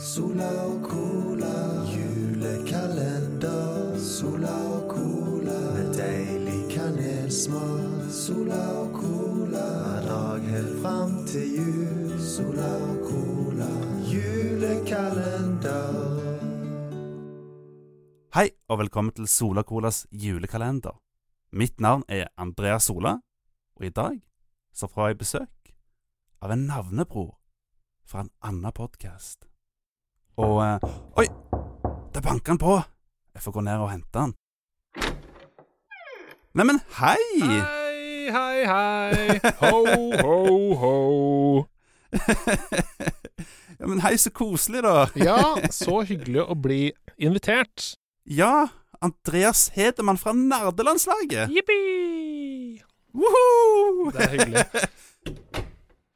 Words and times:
Sola 0.00 0.48
og 0.64 0.88
cola. 0.88 1.84
Julekalender. 1.92 3.98
Sola 3.98 4.54
og 4.76 4.94
cola. 4.94 5.58
Med 5.74 5.92
deilig 5.96 6.62
kanelsmak. 6.72 8.10
Sola 8.10 8.62
og 8.80 8.90
cola. 8.96 9.66
Hver 9.82 10.02
dag 10.08 10.40
helt 10.54 10.82
fram 10.82 11.12
til 11.26 11.46
jul. 11.58 12.20
Sola 12.20 12.70
og 12.88 12.96
cola. 13.10 13.70
Julekalender. 14.12 15.92
Hei, 18.34 18.48
og 18.68 18.78
velkommen 18.78 19.12
til 19.12 19.28
Sola 19.28 19.62
Colas 19.62 20.06
julekalender. 20.12 20.96
Mitt 21.52 21.80
navn 21.80 22.02
er 22.08 22.26
Andreas 22.38 22.82
Sola, 22.88 23.18
og 23.76 23.84
i 23.84 23.90
dag 23.92 24.22
så 24.72 24.86
får 24.88 25.06
jeg 25.06 25.18
besøk 25.18 25.72
av 26.40 26.50
en 26.50 26.66
navnebror 26.66 27.36
fra 28.08 28.20
en 28.24 28.30
annen 28.40 28.72
podkast. 28.72 29.51
Og 30.40 30.62
eh, 30.64 30.78
Oi! 31.20 31.26
Der 32.14 32.20
banker 32.24 32.52
han 32.52 32.58
på! 32.58 32.78
Jeg 33.34 33.42
får 33.42 33.52
gå 33.52 33.60
ned 33.64 33.80
og 33.84 33.90
hente 33.92 34.18
han. 34.18 34.32
Neimen, 36.56 36.80
hei! 37.00 37.16
Hei, 37.40 38.30
hei, 38.32 38.64
hei. 38.68 39.38
Ho, 39.60 39.82
ho, 40.20 40.74
ho. 40.80 40.96
ja, 43.80 43.86
men 43.88 44.02
hei, 44.04 44.14
så 44.20 44.32
koselig, 44.36 44.82
da. 44.84 45.06
Ja, 45.20 45.38
så 45.72 46.02
hyggelig 46.08 46.44
å 46.44 46.56
bli 46.56 46.82
invitert. 47.16 47.94
Ja, 48.28 48.68
Andreas 49.04 49.70
Hedemann 49.76 50.20
fra 50.20 50.36
nerdelandslaget. 50.36 51.52
Jippi! 51.52 51.80
Det 54.12 54.28
er 54.28 54.32
hyggelig. 54.36 54.66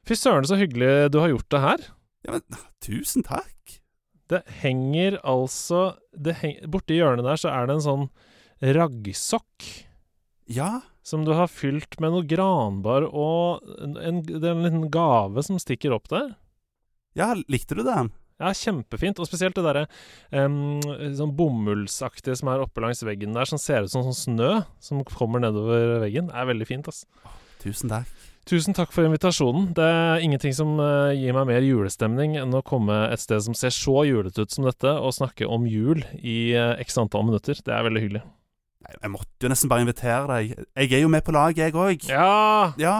Fy 0.07 0.17
søren, 0.17 0.45
så 0.47 0.57
hyggelig 0.57 1.11
du 1.13 1.19
har 1.21 1.33
gjort 1.33 1.51
det 1.53 1.65
her. 1.65 1.89
Ja, 2.25 2.37
men 2.37 2.61
tusen 2.81 3.25
takk. 3.25 3.81
Det 4.27 4.41
henger 4.61 5.19
altså 5.23 5.97
det 6.11 6.37
heng, 6.41 6.57
Borti 6.67 6.97
hjørnet 6.99 7.27
der 7.27 7.39
så 7.39 7.51
er 7.53 7.67
det 7.69 7.77
en 7.77 7.85
sånn 7.85 8.05
raggsokk 8.77 9.67
Ja, 10.51 10.81
som 11.05 11.23
du 11.27 11.31
har 11.37 11.47
fylt 11.51 11.99
med 12.03 12.11
noe 12.11 12.27
granbar 12.27 13.05
og 13.07 13.63
en, 13.79 13.95
en, 14.01 14.21
det 14.27 14.41
er 14.41 14.55
en 14.55 14.65
liten 14.65 14.87
gave 14.91 15.43
som 15.45 15.59
stikker 15.61 15.95
opp 15.95 16.09
der. 16.11 16.33
ja, 17.15 17.33
likte 17.47 17.77
du 17.79 17.85
den? 17.87 18.11
Ja, 18.37 18.51
kjempefint. 18.53 19.17
Og 19.17 19.25
spesielt 19.25 19.57
det 19.57 19.63
derre 19.65 19.87
um, 20.29 20.77
sånn 21.17 21.33
bomullsaktige 21.37 22.35
som 22.37 22.51
er 22.51 22.61
oppe 22.61 22.83
langs 22.83 23.01
veggen 23.05 23.33
der, 23.33 23.49
som 23.49 23.57
ser 23.61 23.87
ut 23.87 23.93
som 23.93 24.05
sånn 24.05 24.19
snø 24.19 24.51
som 24.83 25.01
kommer 25.09 25.41
nedover 25.41 25.97
veggen. 26.03 26.29
Er 26.29 26.49
veldig 26.51 26.67
fint, 26.69 26.89
altså. 26.91 27.09
Tusen 27.63 27.89
takk. 27.89 28.11
Tusen 28.47 28.71
takk 28.71 28.93
for 28.95 29.03
invitasjonen. 29.03 29.73
Det 29.75 29.83
er 29.83 30.21
ingenting 30.23 30.53
som 30.55 30.77
eh, 30.79 31.17
gir 31.19 31.35
meg 31.35 31.49
mer 31.49 31.65
julestemning 31.65 32.37
enn 32.39 32.55
å 32.55 32.63
komme 32.63 32.95
et 33.11 33.19
sted 33.19 33.43
som 33.43 33.57
ser 33.57 33.73
så 33.75 34.05
julete 34.07 34.45
ut 34.45 34.53
som 34.53 34.63
dette, 34.63 34.87
og 34.87 35.15
snakke 35.17 35.49
om 35.51 35.65
jul 35.67 35.99
i 36.21 36.55
uh, 36.55 36.79
x 36.79 36.95
antall 37.01 37.25
minutter. 37.27 37.59
Det 37.59 37.73
er 37.75 37.83
veldig 37.89 38.03
hyggelig. 38.05 38.21
Jeg 38.87 39.11
måtte 39.11 39.43
jo 39.43 39.51
nesten 39.51 39.71
bare 39.71 39.83
invitere 39.83 40.23
deg. 40.31 40.63
Jeg 40.79 40.93
er 40.95 41.03
jo 41.03 41.11
med 41.11 41.25
på 41.27 41.35
laget, 41.35 41.65
jeg 41.65 41.75
òg. 41.75 42.07
Ja! 42.07 42.71
Ja. 42.79 42.95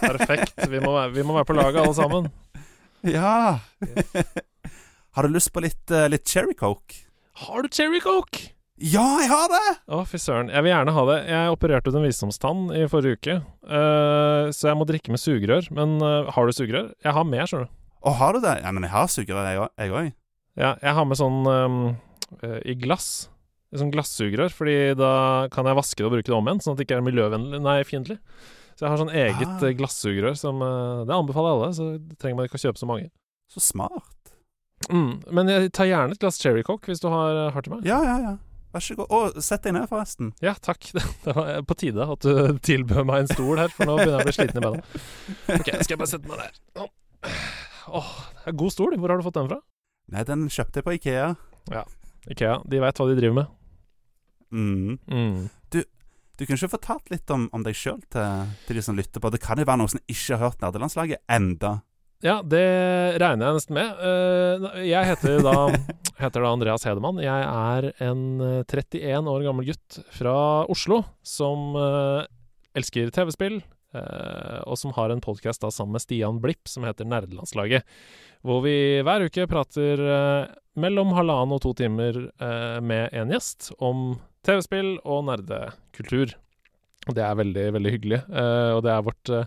Perfekt. 0.00 0.56
Vi 0.56 0.80
må, 0.80 0.94
være, 0.96 1.12
vi 1.18 1.26
må 1.26 1.36
være 1.36 1.50
på 1.50 1.58
laget, 1.58 1.82
alle 1.84 1.98
sammen. 1.98 2.32
Ja. 3.02 3.58
har 5.18 5.26
du 5.26 5.34
lyst 5.34 5.50
på 5.50 5.58
litt, 5.64 5.90
eh, 5.90 6.06
litt 6.06 6.22
cherry 6.30 6.54
coke? 6.54 7.00
Har 7.42 7.64
du 7.64 7.68
cherry 7.68 7.98
coke? 7.98 8.52
Ja, 8.82 9.04
jeg 9.22 9.28
har 9.30 9.50
det! 9.52 9.64
Å, 9.94 10.00
fy 10.10 10.18
søren. 10.18 10.48
Jeg 10.50 10.64
vil 10.66 10.72
gjerne 10.72 10.94
ha 10.96 11.02
det. 11.06 11.18
Jeg 11.30 11.50
opererte 11.54 11.92
ut 11.92 11.98
en 12.00 12.06
visdomstann 12.06 12.62
i 12.74 12.80
forrige 12.90 13.18
uke, 13.20 13.36
uh, 13.70 14.48
så 14.50 14.72
jeg 14.72 14.78
må 14.80 14.86
drikke 14.88 15.12
med 15.14 15.22
sugerør. 15.22 15.68
Men 15.76 15.92
uh, 16.02 16.30
har 16.34 16.48
du 16.48 16.54
sugerør? 16.56 16.88
Jeg 17.06 17.14
har 17.14 17.28
med, 17.28 17.44
skjønner 17.46 17.68
du. 17.70 17.76
Å, 18.02 18.14
har 18.18 18.34
du 18.34 18.40
det? 18.42 18.56
Ja, 18.64 18.72
men 18.74 18.82
jeg 18.88 18.90
har 18.90 19.06
sugerør, 19.12 19.46
jeg 19.78 19.92
òg- 19.94 20.08
Ja, 20.58 20.72
jeg 20.82 20.96
har 20.98 21.06
med 21.06 21.16
sånn 21.20 21.38
eh, 21.46 22.56
i 22.66 22.74
glass. 22.74 23.28
Sånn 23.72 23.92
glassugerør, 23.94 24.50
fordi 24.52 24.74
da 24.98 25.12
kan 25.54 25.64
jeg 25.70 25.78
vaske 25.78 26.02
det 26.02 26.08
og 26.10 26.16
bruke 26.16 26.26
det 26.28 26.34
om 26.36 26.50
igjen, 26.50 26.60
sånn 26.60 26.74
at 26.74 26.80
det 26.82 26.84
ikke 26.88 26.98
er 26.98 27.06
miljøvennlig 27.06 27.60
Nei, 27.62 27.78
fiendtlig. 27.88 28.18
Så 28.74 28.84
jeg 28.84 28.90
har 28.90 29.00
sånn 29.00 29.14
eget 29.14 29.48
Ah. 29.62 29.72
glassugerør 29.78 30.34
som 30.36 30.58
uh, 30.60 31.04
Det 31.08 31.14
anbefaler 31.14 31.54
alle, 31.54 31.70
så 31.78 31.86
trenger 32.18 32.36
man 32.40 32.50
ikke 32.50 32.58
å 32.58 32.64
kjøpe 32.66 32.82
så 32.82 32.88
mange. 32.90 33.08
Så 33.48 33.62
smart. 33.62 34.34
Mm. 34.90 35.22
Men 35.30 35.48
jeg 35.54 35.70
tar 35.72 35.86
gjerne 35.86 36.16
et 36.16 36.20
glass 36.20 36.42
cherry 36.42 36.64
coke 36.66 36.90
hvis 36.90 37.00
du 37.00 37.06
har, 37.12 37.52
har 37.54 37.62
til 37.64 37.76
meg. 37.76 37.86
Ja, 37.86 38.02
ja, 38.02 38.18
ja. 38.26 38.34
Vær 38.72 38.84
så 38.84 38.96
god. 38.96 39.12
Å, 39.12 39.42
sett 39.44 39.66
deg 39.66 39.74
ned, 39.76 39.86
forresten. 39.90 40.32
Ja, 40.44 40.54
takk. 40.56 40.88
Det 41.24 41.34
var 41.36 41.62
på 41.68 41.76
tide 41.82 42.06
at 42.14 42.24
du 42.24 42.58
tilbød 42.68 43.08
meg 43.08 43.24
en 43.24 43.32
stol 43.32 43.60
her, 43.60 43.72
for 43.72 43.88
nå 43.88 43.98
begynner 43.98 44.18
jeg 44.18 44.24
å 44.24 44.28
bli 44.28 44.36
sliten 44.38 44.60
i 44.60 44.66
beina. 44.66 45.02
Ok, 45.58 45.72
skal 45.72 45.94
jeg 45.94 46.02
bare 46.02 46.12
sette 46.12 46.30
meg 46.30 46.44
der. 46.44 46.92
Åh, 47.92 48.12
det 48.42 48.52
er 48.52 48.60
god 48.64 48.74
stol. 48.74 48.96
Hvor 48.98 49.12
har 49.12 49.20
du 49.20 49.26
fått 49.26 49.40
den 49.40 49.50
fra? 49.50 49.60
Nei, 50.12 50.26
den 50.28 50.46
kjøpte 50.52 50.80
jeg 50.80 50.86
på 50.88 50.94
Ikea. 50.98 51.32
Ja, 51.72 51.82
Ikea. 52.32 52.60
De 52.68 52.80
veit 52.82 53.00
hva 53.00 53.08
de 53.10 53.18
driver 53.18 53.42
med. 53.42 53.58
Mm. 54.52 54.96
Mm. 55.08 55.42
Du 56.42 56.46
kunne 56.46 56.56
ikke 56.58 56.72
fortalt 56.72 57.10
litt 57.12 57.30
om, 57.30 57.44
om 57.54 57.62
deg 57.62 57.76
sjøl 57.76 58.00
til, 58.10 58.48
til 58.66 58.78
de 58.78 58.82
som 58.82 58.96
lytter 58.98 59.22
på. 59.22 59.30
Det 59.30 59.38
kan 59.42 59.60
jo 59.60 59.66
være 59.68 59.78
noen 59.78 59.92
som 59.92 60.00
ikke 60.10 60.34
har 60.34 60.48
hørt 60.48 60.64
Nerdelandslaget 60.64 61.20
enda. 61.30 61.76
Ja, 62.22 62.36
det 62.46 62.62
regner 63.18 63.48
jeg 63.50 63.56
nesten 63.58 63.74
med. 63.74 64.02
Eh, 64.06 64.82
Jeg 64.86 65.08
heter 65.10 65.40
da, 65.42 65.54
heter 66.22 66.44
da 66.44 66.52
Andreas 66.54 66.84
Hedemann. 66.86 67.18
Jeg 67.22 67.46
er 67.50 67.88
en 68.06 68.22
eh, 68.46 68.60
31 68.68 69.30
år 69.32 69.42
gammel 69.48 69.66
gutt 69.72 69.98
fra 70.14 70.34
Oslo 70.70 71.00
som 71.26 71.74
eh, 71.78 72.28
elsker 72.78 73.10
TV-spill, 73.14 73.58
eh, 73.98 74.60
og 74.62 74.78
som 74.78 74.94
har 74.96 75.10
en 75.10 75.24
podkast 75.24 75.66
sammen 75.74 75.96
med 75.98 76.04
Stian 76.04 76.38
Blipp 76.44 76.70
som 76.70 76.86
heter 76.86 77.10
Nerdelandslaget. 77.10 77.82
Hvor 78.46 78.62
vi 78.64 78.76
hver 79.06 79.26
uke 79.26 79.48
prater 79.50 80.00
eh, 80.06 80.46
mellom 80.78 81.10
halvannen 81.18 81.58
og 81.58 81.64
to 81.66 81.74
timer 81.82 82.22
eh, 82.38 82.78
med 82.82 83.10
en 83.18 83.34
gjest 83.34 83.72
om 83.82 84.12
TV-spill 84.46 84.94
og 85.02 85.26
nerdekultur. 85.26 86.36
Det 87.10 87.22
er 87.26 87.34
veldig, 87.38 87.68
veldig 87.80 87.92
hyggelig. 87.98 88.22
eh, 88.30 88.72
og 88.78 88.84
det 88.86 88.94
er 88.94 89.06
vårt 89.10 89.30
eh, 89.42 89.46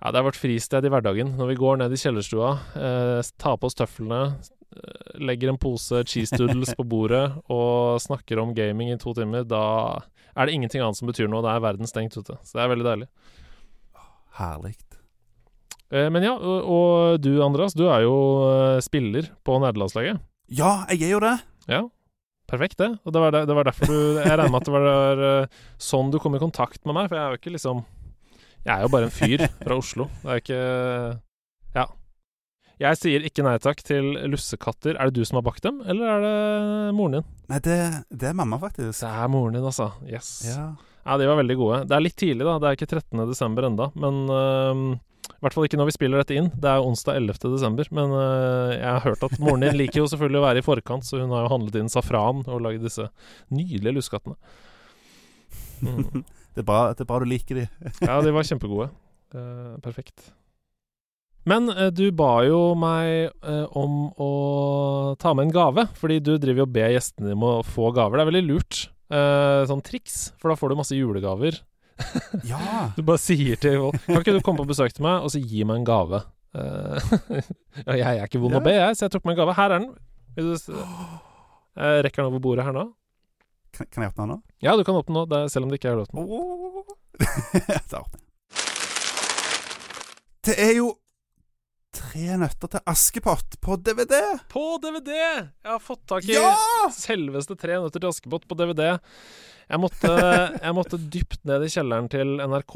ja, 0.00 0.10
det 0.10 0.16
er 0.16 0.24
vårt 0.24 0.38
fristed 0.40 0.86
i 0.86 0.90
hverdagen. 0.92 1.34
Når 1.36 1.52
vi 1.52 1.58
går 1.60 1.80
ned 1.82 1.92
i 1.92 2.00
kjellerstua, 2.00 2.54
eh, 2.80 3.30
tar 3.40 3.58
på 3.60 3.68
oss 3.68 3.76
tøflene, 3.76 4.20
eh, 4.72 5.18
legger 5.20 5.52
en 5.52 5.60
pose 5.60 6.00
cheese 6.08 6.36
doodles 6.40 6.72
på 6.78 6.86
bordet 6.88 7.26
og 7.52 8.00
snakker 8.00 8.40
om 8.40 8.54
gaming 8.56 8.94
i 8.94 9.00
to 9.00 9.12
timer, 9.14 9.44
da 9.44 10.00
er 10.36 10.46
det 10.46 10.54
ingenting 10.56 10.80
annet 10.80 10.96
som 10.96 11.10
betyr 11.10 11.28
noe. 11.28 11.44
Da 11.44 11.56
er 11.56 11.66
verden 11.66 11.88
stengt 11.90 12.16
ute. 12.16 12.38
Så 12.40 12.56
det 12.56 12.64
er 12.64 12.72
veldig 12.72 12.86
deilig. 12.86 13.10
Herlig. 14.40 14.74
Eh, 15.90 16.08
men 16.08 16.24
ja, 16.24 16.32
og, 16.38 16.58
og 16.64 17.20
du 17.20 17.32
Andreas, 17.44 17.76
du 17.76 17.88
er 17.90 18.06
jo 18.06 18.16
eh, 18.48 18.80
spiller 18.84 19.28
på 19.44 19.60
nerdelandslaget. 19.60 20.22
Ja, 20.48 20.86
jeg 20.90 21.10
er 21.10 21.16
jo 21.16 21.24
det. 21.24 21.36
Ja. 21.68 21.84
Perfekt, 22.50 22.80
det. 22.80 22.94
Og 23.04 23.12
det 23.12 23.20
var, 23.22 23.34
der, 23.34 23.44
det 23.46 23.54
var 23.54 23.68
derfor 23.68 23.86
du 23.86 23.98
Jeg 24.18 24.26
regner 24.26 24.50
med 24.50 24.58
at 24.58 24.66
det 24.66 24.72
var 24.74 24.86
der, 24.88 25.58
sånn 25.78 26.08
du 26.10 26.18
kom 26.18 26.34
i 26.34 26.42
kontakt 26.42 26.80
med 26.82 26.96
meg, 26.96 27.10
for 27.10 27.18
jeg 27.18 27.22
er 27.22 27.34
jo 27.36 27.38
ikke 27.44 27.52
liksom 27.54 27.84
Jeg 28.66 28.74
er 28.76 28.84
jo 28.84 28.92
bare 28.92 29.08
en 29.08 29.14
fyr 29.14 29.46
fra 29.62 29.78
Oslo. 29.80 30.08
Det 30.22 30.30
er 30.34 30.44
ikke 30.44 30.60
Ja. 31.78 31.86
Jeg 32.80 32.96
sier 32.96 33.24
ikke 33.28 33.44
nei 33.44 33.58
takk 33.60 33.82
til 33.84 34.14
lussekatter. 34.32 34.96
Er 34.96 35.10
det 35.10 35.20
du 35.20 35.28
som 35.28 35.36
har 35.36 35.44
bakt 35.44 35.64
dem, 35.66 35.82
eller 35.84 36.14
er 36.14 36.22
det 36.24 36.94
moren 36.96 37.18
din? 37.18 37.26
Nei, 37.52 37.58
det, 37.66 37.76
det 38.08 38.30
er 38.30 38.38
mamma, 38.38 38.56
faktisk. 38.62 39.02
Det 39.02 39.10
er 39.10 39.28
moren 39.32 39.58
din, 39.58 39.66
altså. 39.68 39.90
Yes. 40.08 40.30
Ja. 40.48 40.70
Ja. 41.04 41.18
de 41.20 41.28
var 41.28 41.40
veldig 41.42 41.58
gode. 41.60 41.82
Det 41.90 41.96
er 41.96 42.04
litt 42.06 42.16
tidlig, 42.16 42.46
da. 42.48 42.56
Det 42.56 42.70
er 42.70 42.78
ikke 42.78 42.88
13. 42.88 43.20
desember 43.28 43.68
enda, 43.68 43.90
men 44.00 44.22
uh, 44.32 44.96
i 45.28 45.44
hvert 45.44 45.56
fall 45.56 45.68
ikke 45.68 45.80
når 45.80 45.90
vi 45.90 45.96
spiller 45.98 46.24
dette 46.24 46.40
inn. 46.40 46.48
Det 46.56 46.72
er 46.72 46.88
onsdag 46.88 47.20
11. 47.20 47.52
desember, 47.52 47.92
men 48.00 48.16
uh, 48.16 48.72
jeg 48.72 48.88
har 48.88 49.04
hørt 49.10 49.28
at 49.28 49.38
moren 49.44 49.64
din 49.66 49.76
liker 49.76 50.00
jo 50.00 50.08
selvfølgelig 50.12 50.40
å 50.40 50.46
være 50.48 50.64
i 50.64 50.68
forkant, 50.70 51.04
så 51.04 51.20
hun 51.20 51.36
har 51.36 51.44
jo 51.44 51.52
handlet 51.52 51.80
inn 51.82 51.92
safran 51.92 52.44
og 52.48 52.64
lagd 52.64 52.84
disse 52.88 53.10
nydelige 53.52 53.98
lussekattene. 54.00 54.40
Mm. 55.84 56.24
Det, 56.54 56.62
er 56.64 56.66
bra, 56.66 56.82
det 56.94 57.04
er 57.04 57.08
bra 57.08 57.20
du 57.22 57.28
liker 57.30 57.62
de. 57.62 57.68
Ja, 58.08 58.18
de 58.24 58.34
var 58.34 58.46
kjempegode. 58.46 58.90
Uh, 59.34 59.78
perfekt. 59.84 60.32
Men 61.48 61.70
uh, 61.70 61.88
du 61.94 62.10
ba 62.12 62.42
jo 62.44 62.74
meg 62.78 63.30
uh, 63.46 63.66
om 63.78 64.10
å 64.20 64.30
ta 65.20 65.32
med 65.36 65.48
en 65.48 65.54
gave, 65.54 65.86
fordi 65.98 66.18
du 66.24 66.34
driver 66.36 66.64
jo 66.64 66.68
og 66.68 66.74
ber 66.74 66.94
gjestene 66.96 67.30
dine 67.30 67.38
om 67.38 67.46
å 67.46 67.54
få 67.66 67.92
gaver. 67.96 68.18
Det 68.18 68.26
er 68.26 68.32
veldig 68.32 68.48
lurt. 68.48 68.86
Sånn 69.10 69.80
triks, 69.82 70.28
for 70.38 70.52
da 70.52 70.54
får 70.54 70.70
du 70.70 70.80
masse 70.82 70.98
julegaver. 70.98 71.58
Ja. 72.48 72.88
Du 72.96 73.02
bare 73.04 73.20
sier 73.20 73.58
til 73.60 73.74
folk 73.76 74.06
Kan 74.06 74.22
ikke 74.22 74.32
du 74.32 74.38
komme 74.40 74.62
på 74.62 74.70
besøk 74.70 74.94
til 74.96 75.04
meg, 75.04 75.20
og 75.20 75.34
så 75.34 75.42
gi 75.42 75.66
meg 75.68 75.82
en 75.82 75.84
gave? 75.84 76.22
Jeg 77.90 78.00
er 78.00 78.22
ikke 78.24 78.40
vond 78.40 78.56
å 78.56 78.62
be, 78.64 78.72
jeg, 78.72 78.96
så 78.96 79.04
jeg 79.04 79.12
tok 79.12 79.26
meg 79.28 79.34
en 79.34 79.40
gave. 79.42 79.56
Her 79.58 79.74
er 79.74 79.82
den. 79.82 79.90
Vil 80.38 80.48
du 80.48 80.70
rekker 82.06 82.22
den 82.22 82.30
over 82.30 82.42
bordet 82.46 82.64
her 82.66 82.74
nå. 82.74 82.86
Kan, 83.76 83.86
kan 83.90 84.04
jeg 84.04 84.12
åpne 84.12 84.24
den 84.26 84.32
nå? 84.34 84.38
Ja, 84.64 84.76
du 84.76 84.84
kan 84.86 84.98
åpne 84.98 85.24
den 85.24 85.30
nå, 85.30 85.48
selv 85.52 85.66
om 85.66 85.72
det 85.72 85.80
ikke 85.80 85.92
er 85.92 86.00
låten. 86.00 86.18
jeg. 87.90 88.02
Det 90.46 90.56
er 90.56 90.74
jo 90.78 90.94
Tre 91.90 92.36
nøtter 92.38 92.70
til 92.70 92.82
Askepott 92.86 93.56
på 93.62 93.74
DVD! 93.82 94.14
På 94.52 94.76
DVD! 94.82 95.10
Jeg 95.10 95.66
har 95.66 95.80
fått 95.82 96.04
tak 96.06 96.22
i 96.28 96.36
Ja! 96.36 96.52
selveste 96.94 97.56
Tre 97.58 97.80
nøtter 97.82 97.98
til 97.98 98.12
Askepott 98.12 98.46
på 98.46 98.54
DVD. 98.58 98.92
Jeg 99.70 99.78
måtte, 99.78 100.10
jeg 100.10 100.74
måtte 100.74 100.98
dypt 101.14 101.44
ned 101.46 101.62
i 101.62 101.70
kjelleren 101.70 102.08
til 102.10 102.40
NRK 102.42 102.74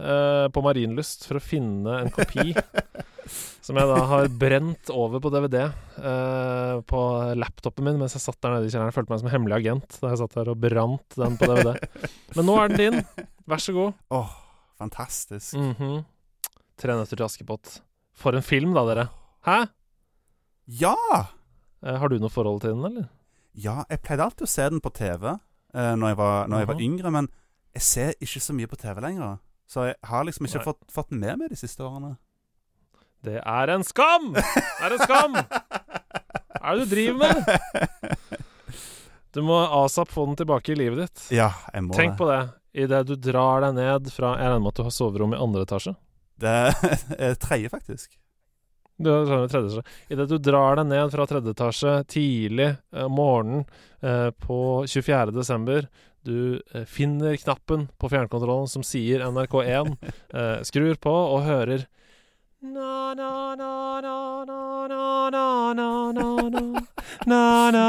eh, 0.00 0.46
på 0.54 0.62
Marienlyst 0.64 1.26
for 1.28 1.36
å 1.36 1.42
finne 1.44 1.98
en 2.00 2.12
kopi. 2.14 2.54
som 3.66 3.76
jeg 3.76 3.90
da 3.90 3.98
har 4.08 4.28
brent 4.40 4.90
over 4.94 5.20
på 5.22 5.30
DVD 5.34 5.58
eh, 5.62 6.78
på 6.88 7.00
laptopen 7.38 7.86
min 7.86 8.00
mens 8.00 8.16
jeg 8.16 8.24
satt 8.24 8.40
der 8.40 8.56
nede 8.56 8.70
i 8.70 8.72
kjelleren. 8.72 8.88
Jeg 8.88 8.96
følte 8.96 9.12
meg 9.12 9.20
som 9.20 9.28
en 9.28 9.34
hemmelig 9.34 9.58
agent 9.58 9.98
da 10.00 10.14
jeg 10.14 10.22
satt 10.22 10.38
der 10.38 10.52
og 10.54 10.62
brant 10.62 11.18
den 11.20 11.36
på 11.40 11.50
DVD. 11.50 11.74
Men 12.38 12.48
nå 12.48 12.56
er 12.62 12.72
den 12.72 12.80
din. 12.80 13.28
Vær 13.50 13.62
så 13.62 13.76
god. 13.76 14.00
Åh, 14.16 14.32
fantastisk. 14.80 15.60
Mhm. 15.60 16.00
Tre 16.80 16.96
nøtter 16.96 17.20
til 17.20 17.26
Askepott. 17.26 17.76
For 18.16 18.36
en 18.36 18.44
film, 18.44 18.72
da, 18.76 18.86
dere. 18.88 19.06
Hæ? 19.44 19.58
Ja! 20.80 20.96
Eh, 21.84 22.00
har 22.00 22.08
du 22.08 22.16
noe 22.16 22.32
forhold 22.32 22.64
til 22.64 22.72
den, 22.72 22.88
eller? 22.88 23.12
Ja, 23.52 23.82
jeg 23.92 24.00
pleide 24.06 24.24
alltid 24.24 24.48
å 24.48 24.52
se 24.54 24.68
den 24.72 24.80
på 24.80 24.92
TV 24.96 25.34
eh, 25.74 25.94
når, 25.96 26.12
jeg 26.12 26.18
var, 26.20 26.50
når 26.50 26.62
jeg 26.62 26.70
var 26.70 26.82
yngre, 26.86 27.12
men 27.14 27.30
jeg 27.76 27.86
ser 27.86 28.12
ikke 28.18 28.42
så 28.42 28.56
mye 28.56 28.70
på 28.70 28.78
TV 28.80 29.00
lenger. 29.04 29.38
Så 29.70 29.86
jeg 29.90 29.96
har 30.10 30.26
liksom 30.26 30.48
ikke 30.48 30.64
fått, 30.64 30.82
fått 30.90 31.14
med 31.14 31.38
meg 31.38 31.52
de 31.52 31.58
siste 31.58 31.84
årene. 31.86 32.16
Det 33.22 33.38
er 33.38 33.70
en 33.74 33.84
skam! 33.86 34.32
Det 34.34 34.86
er 34.86 34.96
en 34.96 35.04
skam! 35.04 35.36
Hva 36.60 36.72
er 36.72 36.80
det 36.80 36.86
du 36.88 36.94
driver 36.94 37.18
med? 37.20 38.38
Du 39.30 39.44
må 39.46 39.60
asap 39.84 40.10
få 40.10 40.24
den 40.26 40.38
tilbake 40.40 40.72
i 40.72 40.78
livet 40.78 41.04
ditt. 41.04 41.26
Ja, 41.38 41.52
jeg 41.70 41.86
må 41.86 41.94
Tenk 41.94 42.16
på 42.18 42.26
det. 42.26 42.40
Idet 42.74 43.04
du 43.06 43.14
drar 43.18 43.62
deg 43.64 43.76
ned 43.78 44.10
fra 44.14 44.36
Jeg 44.38 44.50
regner 44.50 44.62
med 44.62 44.72
at 44.72 44.78
du 44.78 44.84
har 44.86 44.94
soverom 44.94 45.34
i 45.34 45.38
andre 45.38 45.66
etasje? 45.66 45.94
det. 46.40 46.74
er 47.18 47.34
tredje, 47.34 47.68
faktisk. 47.68 48.16
Du 49.00 49.08
etasje. 49.08 49.82
Idet 50.12 50.28
du 50.28 50.36
drar 50.44 50.76
deg 50.76 50.90
ned 50.90 51.12
fra 51.14 51.24
tredje 51.28 51.54
etasje 51.54 51.94
tidlig 52.12 52.68
eh, 52.92 53.06
om 53.06 53.16
morgenen 53.16 53.62
eh, 54.04 54.28
på 54.44 54.84
24. 54.84 55.32
desember, 55.32 55.88
du 56.28 56.60
eh, 56.74 56.84
finner 56.84 57.38
knappen 57.40 57.88
på 57.96 58.10
fjernkontrollen 58.12 58.68
som 58.68 58.84
sier 58.84 59.24
NRK1, 59.24 59.94
eh, 60.36 60.58
skrur 60.68 61.00
på 61.00 61.14
og 61.14 61.46
hører 61.48 61.88
na, 62.60 63.14
na, 63.16 63.56
na, 63.56 64.00
na, 64.04 64.44
na, 64.44 64.88
na, 64.92 65.30
na, 65.32 65.72
na, 65.72 66.12
na, 66.12 66.48
na. 66.52 66.82
Na, 67.24 67.70
na, 67.72 67.84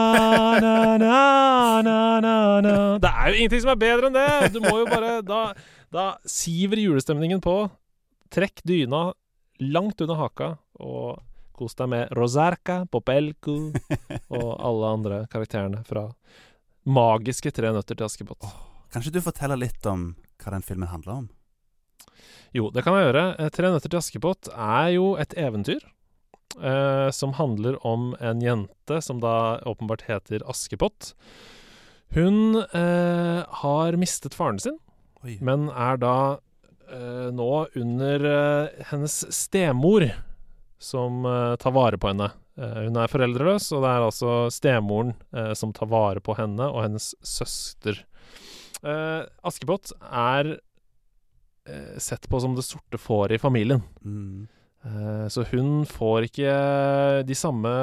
na, 0.63 0.97
na, 0.97 1.81
na, 1.81 2.21
na, 2.21 2.61
na. 2.63 2.75
Det 3.03 3.11
er 3.11 3.27
jo 3.27 3.35
ingenting 3.41 3.63
som 3.65 3.73
er 3.73 3.81
bedre 3.81 4.07
enn 4.07 4.15
det! 4.15 4.53
Du 4.55 4.61
må 4.63 4.77
jo 4.79 4.85
bare 4.87 5.17
Da, 5.27 5.41
da 5.91 6.05
siver 6.23 6.79
julestemningen 6.79 7.43
på. 7.43 7.57
Trekk 8.31 8.63
dyna 8.63 9.09
langt 9.59 9.99
under 9.99 10.15
haka, 10.15 10.53
og 10.81 11.21
kos 11.57 11.75
deg 11.77 11.91
med 11.93 12.13
Rosarca, 12.17 12.81
Popelco 12.89 13.57
og 14.37 14.49
alle 14.57 14.91
andre 14.97 15.19
karakterene 15.31 15.83
fra 15.87 16.07
magiske 16.89 17.51
Tre 17.53 17.69
nøtter 17.75 17.97
til 17.99 18.07
Askepott. 18.07 18.47
Kanskje 18.91 19.13
du 19.13 19.21
forteller 19.23 19.59
litt 19.61 19.85
om 19.87 20.11
hva 20.41 20.55
den 20.55 20.65
filmen 20.65 20.89
handler 20.89 21.21
om? 21.21 21.29
Jo, 22.51 22.67
det 22.73 22.83
kan 22.83 22.97
jeg 22.97 23.07
gjøre. 23.11 23.25
Eh, 23.39 23.49
Tre 23.53 23.69
nøtter 23.71 23.91
til 23.93 24.01
Askepott 24.01 24.49
er 24.51 24.89
jo 24.97 25.13
et 25.21 25.35
eventyr 25.39 25.79
eh, 26.59 27.09
som 27.15 27.35
handler 27.37 27.77
om 27.87 28.11
en 28.19 28.41
jente 28.43 28.97
som 29.05 29.21
da 29.23 29.61
åpenbart 29.69 30.07
heter 30.09 30.43
Askepott. 30.49 31.13
Hun 32.11 32.57
eh, 32.59 33.39
har 33.61 33.99
mistet 34.01 34.35
faren 34.35 34.59
sin, 34.59 34.75
Oi. 35.23 35.37
men 35.39 35.69
er 35.69 36.01
da 36.01 36.15
eh, 36.91 37.29
nå 37.31 37.51
under 37.79 38.27
eh, 38.33 38.83
hennes 38.89 39.21
stemor 39.31 40.09
som 40.81 41.25
eh, 41.25 41.55
tar 41.61 41.75
vare 41.75 41.99
på 42.01 42.11
henne. 42.11 42.31
Eh, 42.57 42.79
hun 42.87 42.97
er 42.97 43.11
foreldreløs, 43.11 43.69
og 43.75 43.85
det 43.85 43.91
er 43.91 44.07
altså 44.07 44.33
stemoren 44.53 45.13
eh, 45.35 45.53
som 45.57 45.73
tar 45.75 45.89
vare 45.91 46.23
på 46.23 46.35
henne 46.39 46.69
og 46.71 46.83
hennes 46.85 47.13
søster. 47.21 48.05
Askepott 48.81 49.91
er 50.01 50.55
sett 52.01 52.23
på 52.25 52.39
som 52.41 52.55
det 52.57 52.63
sorte 52.65 52.97
fåret 52.97 53.35
i 53.35 53.37
familien. 53.37 53.83
Mm. 54.01 54.47
Så 55.29 55.43
hun 55.51 55.83
får 55.85 56.25
ikke 56.25 56.55
de 57.29 57.37
samme 57.37 57.73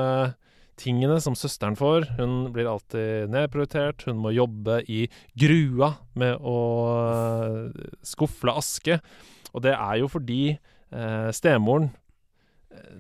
tingene 0.79 1.21
som 1.23 1.37
søsteren 1.39 1.77
får. 1.79 2.09
Hun 2.19 2.51
blir 2.55 2.67
alltid 2.71 3.31
nedprioritert. 3.31 4.03
Hun 4.09 4.19
må 4.23 4.35
jobbe 4.35 4.81
i 4.91 5.05
grua 5.39 5.93
med 6.19 6.43
å 6.43 6.59
skufle 8.03 8.57
aske. 8.59 8.99
Og 9.53 9.65
det 9.65 9.75
er 9.75 10.01
jo 10.03 10.11
fordi 10.11 10.43
eh, 10.55 11.31
stemoren 11.35 11.91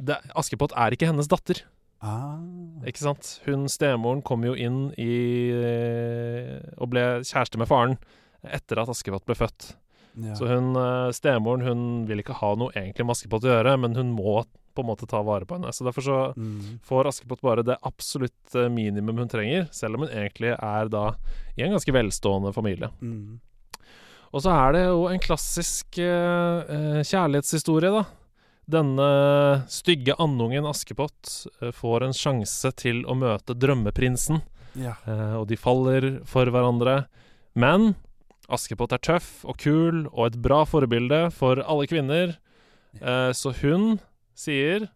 det, 0.00 0.16
Askepott 0.36 0.72
er 0.76 0.94
ikke 0.96 1.06
hennes 1.10 1.28
datter, 1.30 1.62
Ah. 2.00 2.38
ikke 2.86 3.02
sant? 3.02 3.40
Hun 3.44 3.66
stemoren 3.69 4.22
kom 4.22 4.44
jo 4.46 4.52
inn 4.54 4.92
i 5.02 5.50
eh, 5.50 6.60
og 6.78 6.90
ble 6.92 7.02
kjæreste 7.26 7.58
med 7.58 7.66
faren 7.70 7.96
etter 8.46 8.78
at 8.78 8.92
Askepott 8.92 9.25
ble 9.26 9.34
født. 9.34 9.72
Ja. 10.19 10.34
Så 10.38 10.46
hun, 10.50 10.72
eh, 10.78 11.10
stemoren 11.14 11.62
hun 11.66 11.82
vil 12.06 12.22
ikke 12.22 12.36
ha 12.38 12.52
noe 12.58 12.70
egentlig 12.75 13.04
med 13.06 13.16
Askepott 13.16 13.42
å 13.46 13.50
gjøre, 13.50 13.75
men 13.82 13.94
hun 13.98 14.12
må 14.14 14.44
på 14.78 14.84
en 14.84 14.86
måte 14.92 15.08
ta 15.10 15.25
vare 15.26 15.42
på 15.46 15.56
henne. 15.58 15.72
Så 15.75 15.82
derfor 15.86 16.02
så 16.06 16.19
Mm. 16.38 16.78
får 16.86 17.06
Askepott 17.10 17.40
bare 17.42 17.64
det 17.66 17.76
absolutt 17.82 18.54
eh, 18.54 18.69
minimum 18.69 19.19
hun 19.19 19.28
trenger, 19.28 19.66
selv 19.72 19.94
om 19.98 20.06
hun 20.06 20.10
egentlig 20.14 20.54
er 20.54 20.88
da 20.88 21.16
i 21.58 21.62
en 21.66 21.72
ganske 21.75 21.92
velstående 21.92 22.54
familie. 22.54 22.90
Mm. 23.02 23.40
Og 24.32 24.42
så 24.42 24.50
er 24.69 24.72
det 24.72 24.84
jo 24.86 25.06
en 25.08 25.19
klassisk 25.19 25.98
eh, 25.98 26.62
eh, 26.69 27.02
kjærlighetshistorie, 27.02 27.90
da. 27.90 28.04
Denne 28.69 29.65
stygge 29.73 30.12
andungen 30.20 30.67
Askepott 30.69 31.47
eh, 31.62 31.70
får 31.73 32.05
en 32.05 32.17
sjanse 32.17 32.69
til 32.76 33.00
å 33.09 33.17
møte 33.17 33.56
drømmeprinsen. 33.56 34.43
Ja. 34.76 34.93
Eh, 35.09 35.37
og 35.38 35.47
de 35.49 35.56
faller 35.56 36.09
for 36.29 36.50
hverandre. 36.53 37.06
Men 37.56 37.94
Askepott 38.53 38.93
er 38.93 39.00
tøff 39.00 39.47
og 39.49 39.56
kul 39.62 40.05
og 40.11 40.26
et 40.26 40.37
bra 40.44 40.67
forbilde 40.69 41.23
for 41.37 41.62
alle 41.65 41.88
kvinner. 41.88 42.37
Eh, 43.00 43.32
så 43.32 43.55
hun 43.62 43.99
sier 44.38 44.88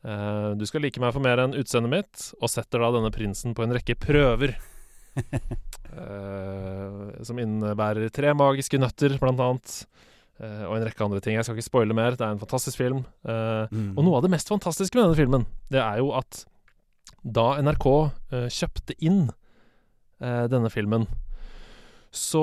Du 0.00 0.62
skal 0.64 0.80
like 0.80 0.96
meg 0.96 1.10
for 1.12 1.20
mer 1.20 1.42
enn 1.42 1.52
utseendet 1.60 1.92
mitt, 1.92 2.22
og 2.40 2.48
setter 2.48 2.80
da 2.80 2.88
denne 2.94 3.10
prinsen 3.12 3.52
på 3.52 3.66
en 3.66 3.74
rekke 3.76 3.98
prøver. 4.00 4.54
som 7.28 7.42
innebærer 7.42 8.08
tre 8.08 8.32
magiske 8.32 8.80
nøtter, 8.80 9.18
blant 9.20 9.42
annet. 9.44 9.74
Eh, 10.40 10.62
og 10.64 10.76
en 10.78 10.86
rekke 10.88 11.04
andre 11.04 11.20
ting. 11.20 11.34
Jeg 11.36 11.44
skal 11.44 11.58
ikke 11.58 11.68
spoile 11.68 11.96
mer. 11.96 12.14
Det 12.16 12.24
er 12.24 12.32
en 12.36 12.40
fantastisk 12.40 12.80
film. 12.80 13.02
Uh, 13.28 13.66
Mm. 13.70 13.92
og 13.98 14.04
noe 14.06 14.16
av 14.16 14.22
det 14.24 14.30
mest 14.32 14.48
fantastiske 14.48 14.96
med 14.96 15.04
denne 15.04 15.18
filmen, 15.18 15.44
det 15.70 15.80
er 15.82 15.98
jo 16.00 16.12
at 16.16 16.44
da 17.24 17.58
NRK 17.60 17.86
uh, 18.32 18.48
kjøpte 18.48 18.96
inn 19.00 19.28
denne 20.20 20.68
filmen, 20.68 21.06
så 22.12 22.42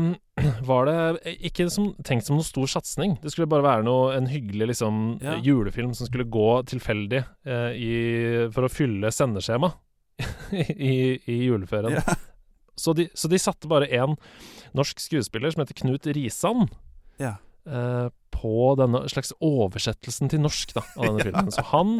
var 0.70 0.86
det 0.88 1.34
ikke 1.44 1.66
som, 1.68 1.90
tenkt 2.08 2.24
som 2.24 2.38
noe 2.38 2.46
stor 2.46 2.64
satsing. 2.72 3.18
Det 3.20 3.32
skulle 3.34 3.50
bare 3.52 3.66
være 3.66 3.84
noe, 3.84 4.14
en 4.16 4.28
hyggelig 4.30 4.70
liksom, 4.70 5.18
Ja. 5.20 5.34
julefilm 5.44 5.92
som 5.92 6.08
skulle 6.08 6.24
gå 6.24 6.46
tilfeldig 6.72 7.20
i, 7.76 7.90
for 8.48 8.64
å 8.64 8.72
fylle 8.72 9.10
sendeskjema 9.12 9.74
i, 10.56 11.18
i 11.28 11.36
juleferien. 11.50 11.98
Ja. 12.00 12.16
Så, 12.80 12.94
de, 12.96 13.10
så 13.12 13.28
de 13.28 13.36
satte 13.44 13.68
bare 13.68 13.88
én 13.92 14.16
norsk 14.76 15.00
skuespiller 15.04 15.52
som 15.52 15.66
heter 15.66 15.76
Knut 15.82 16.08
Risan 16.16 16.64
Ja. 17.22 17.36
eh, 17.68 18.08
på 18.36 18.74
denne 18.76 19.00
slags 19.08 19.32
oversettelsen 19.40 20.28
til 20.28 20.42
norsk 20.44 20.74
da, 20.76 20.82
av 21.00 21.06
denne 21.06 21.24
filmen. 21.24 21.52
Så 21.54 21.62
han, 21.70 21.94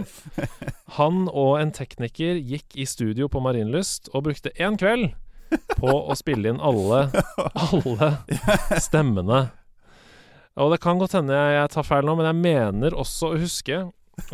han 0.98 1.22
og 1.32 1.54
en 1.62 1.72
tekniker 1.72 2.36
gikk 2.36 2.76
i 2.76 2.84
studio 2.84 3.30
på 3.32 3.40
Marienlyst 3.40 4.10
og 4.12 4.26
brukte 4.28 4.52
én 4.60 4.76
kveld 4.76 5.14
på 5.78 5.88
å 5.88 6.14
spille 6.18 6.52
inn 6.52 6.60
alle, 6.60 7.06
alle 7.56 8.10
stemmene. 8.82 9.46
Og 10.60 10.72
det 10.72 10.80
kan 10.84 11.00
godt 11.00 11.16
hende 11.16 11.36
jeg, 11.36 11.56
jeg 11.56 11.72
tar 11.72 11.86
feil 11.88 12.06
nå, 12.08 12.14
men 12.20 12.28
jeg 12.30 12.40
mener 12.44 12.96
også 12.96 13.32
å 13.32 13.40
huske 13.40 13.80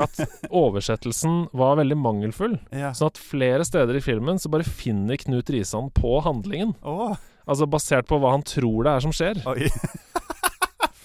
at 0.03 0.21
oversettelsen 0.51 1.49
var 1.59 1.79
veldig 1.81 1.97
mangelfull. 1.99 2.55
ja. 2.75 2.93
Sånn 2.95 3.11
at 3.11 3.19
flere 3.19 3.65
steder 3.67 3.99
i 3.99 4.03
filmen 4.05 4.39
så 4.43 4.51
bare 4.53 4.67
finner 4.67 5.19
Knut 5.19 5.51
Risan 5.51 5.91
på 5.95 6.19
handlingen. 6.27 6.75
Oh. 6.87 7.15
Altså 7.47 7.67
basert 7.67 8.07
på 8.11 8.19
hva 8.23 8.37
han 8.37 8.45
tror 8.47 8.87
det 8.87 8.93
er 8.97 9.07
som 9.07 9.15
skjer. 9.15 9.43
oi. 9.51 9.67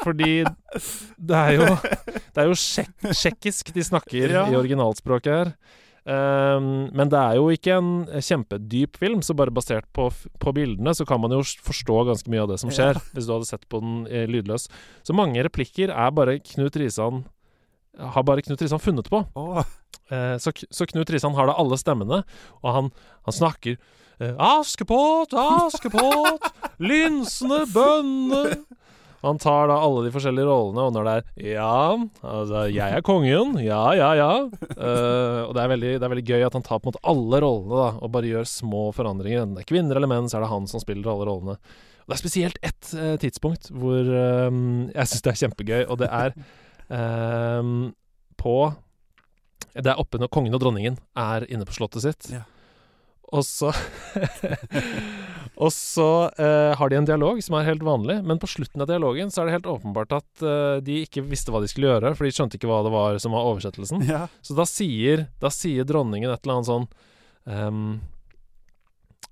Fordi 0.07 0.31
det 1.19 1.41
er 1.43 1.57
jo 1.57 1.67
Det 1.75 2.43
er 2.43 2.47
jo 2.47 2.55
tsjekk, 2.55 2.95
tsjekkisk 3.11 3.73
de 3.75 3.83
snakker 3.83 4.31
Ja. 4.31 4.47
i 4.47 4.55
originalspråket 4.55 5.33
her. 5.33 5.53
Um, 6.07 6.87
men 6.95 7.09
det 7.11 7.19
er 7.19 7.35
jo 7.35 7.49
ikke 7.51 7.73
en 7.75 7.89
kjempedyp 8.23 8.95
film, 8.95 9.19
så 9.25 9.35
bare 9.35 9.51
basert 9.51 9.89
på, 9.91 10.05
på 10.39 10.53
bildene 10.55 10.93
så 10.95 11.03
kan 11.03 11.19
man 11.19 11.33
jo 11.35 11.41
forstå 11.43 11.97
ganske 12.07 12.31
mye 12.31 12.45
av 12.45 12.53
det 12.53 12.59
som 12.61 12.71
skjer, 12.71 12.95
hvis 13.11 13.27
du 13.27 13.33
hadde 13.33 13.49
sett 13.49 13.65
på 13.67 13.81
den 13.83 14.05
eh, 14.07 14.23
lydløs. 14.31 14.69
Så 15.03 15.15
mange 15.17 15.43
replikker 15.43 15.91
er 15.91 16.13
bare 16.15 16.37
Knut 16.39 16.79
Risan 16.79 17.25
har 17.99 18.23
bare 18.23 18.41
Knut 18.45 18.61
Risan 18.61 18.79
funnet 18.79 19.09
på. 19.09 19.23
Oh. 19.35 19.59
Eh, 20.09 20.37
så, 20.39 20.53
så 20.71 20.87
Knut 20.87 21.09
Risan 21.11 21.35
har 21.35 21.49
da 21.49 21.57
alle 21.59 21.77
stemmene, 21.79 22.21
og 22.61 22.69
han, 22.71 22.91
han 23.27 23.35
snakker 23.35 23.75
eh, 23.75 24.35
Askepott, 24.37 25.33
Askepott, 25.35 26.47
linsene, 26.89 27.65
Han 29.25 29.39
tar 29.41 29.67
da 29.71 29.79
alle 29.81 30.03
de 30.05 30.11
forskjellige 30.13 30.45
rollene, 30.45 30.83
og 30.85 30.93
når 30.93 31.07
det 31.07 31.13
er 31.15 31.53
Ja, 31.55 31.97
altså, 32.21 32.67
jeg 32.69 32.97
er 32.99 33.05
kongen. 33.05 33.57
Ja, 33.63 33.81
ja, 33.97 34.11
ja. 34.17 34.31
Uh, 34.77 35.47
og 35.47 35.55
det 35.57 35.63
er, 35.63 35.71
veldig, 35.73 35.93
det 35.97 36.05
er 36.05 36.13
veldig 36.13 36.27
gøy 36.27 36.45
at 36.45 36.57
han 36.57 36.65
tar 36.65 36.81
på 36.81 36.87
en 36.87 36.93
måte 36.93 37.05
alle 37.09 37.41
rollene 37.41 37.81
da 37.81 37.89
og 37.97 38.11
bare 38.13 38.29
gjør 38.29 38.49
små 38.51 38.83
forandringer. 38.93 39.41
Enten 39.41 39.57
det 39.57 39.65
er 39.65 39.71
kvinner 39.73 39.97
eller 39.97 40.11
menn, 40.11 40.29
så 40.29 40.37
er 40.37 40.45
det 40.45 40.51
han 40.53 40.69
som 40.69 40.83
spiller 40.83 41.09
alle 41.13 41.29
rollene. 41.29 41.57
Og 42.07 42.13
det 42.13 42.15
er 42.15 42.21
spesielt 42.21 42.59
ett 42.63 42.91
uh, 42.95 43.15
tidspunkt 43.19 43.71
hvor 43.75 43.99
eh, 43.99 44.59
jeg 44.93 45.09
syns 45.11 45.23
det 45.25 45.31
er 45.33 45.39
kjempegøy, 45.41 45.81
og 45.91 45.97
det 45.99 46.07
er 46.07 46.37
eh, 46.95 47.71
på 48.39 48.53
Det 49.73 49.91
er 49.91 49.99
oppe 49.99 50.21
når 50.21 50.31
kongen 50.31 50.55
og 50.55 50.61
dronningen 50.63 50.95
er 51.19 51.43
inne 51.51 51.67
på 51.67 51.75
slottet 51.75 52.05
sitt. 52.05 52.29
Ja. 52.31 52.45
Og 53.35 53.43
så 53.43 53.73
Og 55.57 55.71
så 55.73 56.29
eh, 56.37 56.73
har 56.77 56.89
de 56.89 56.97
en 56.99 57.07
dialog 57.07 57.39
som 57.41 57.55
er 57.57 57.65
helt 57.71 57.85
vanlig, 57.85 58.19
men 58.29 58.37
på 58.37 58.49
slutten 58.49 58.83
av 58.83 58.89
dialogen 58.91 59.31
så 59.33 59.41
er 59.41 59.49
det 59.49 59.55
helt 59.55 59.69
åpenbart 59.71 60.13
at 60.19 60.43
eh, 60.45 60.77
de 60.85 60.99
ikke 61.07 61.23
visste 61.25 61.53
hva 61.53 61.63
de 61.63 61.69
skulle 61.71 61.89
gjøre, 61.89 62.11
for 62.13 62.27
de 62.27 62.33
skjønte 62.35 62.59
ikke 62.59 62.69
hva 62.69 62.83
det 62.85 62.91
var 62.93 63.17
som 63.23 63.33
var 63.33 63.47
oversettelsen. 63.49 64.05
Ja. 64.07 64.27
Så 64.45 64.53
da 64.57 64.67
sier, 64.69 65.25
da 65.41 65.49
sier 65.53 65.87
dronningen 65.87 66.29
et 66.29 66.45
eller 66.45 66.59
annet 66.59 66.69
sånn 66.69 66.85
um, 67.43 67.97